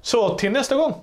Så 0.00 0.34
till 0.34 0.52
nästa 0.52 0.76
gång. 0.76 0.94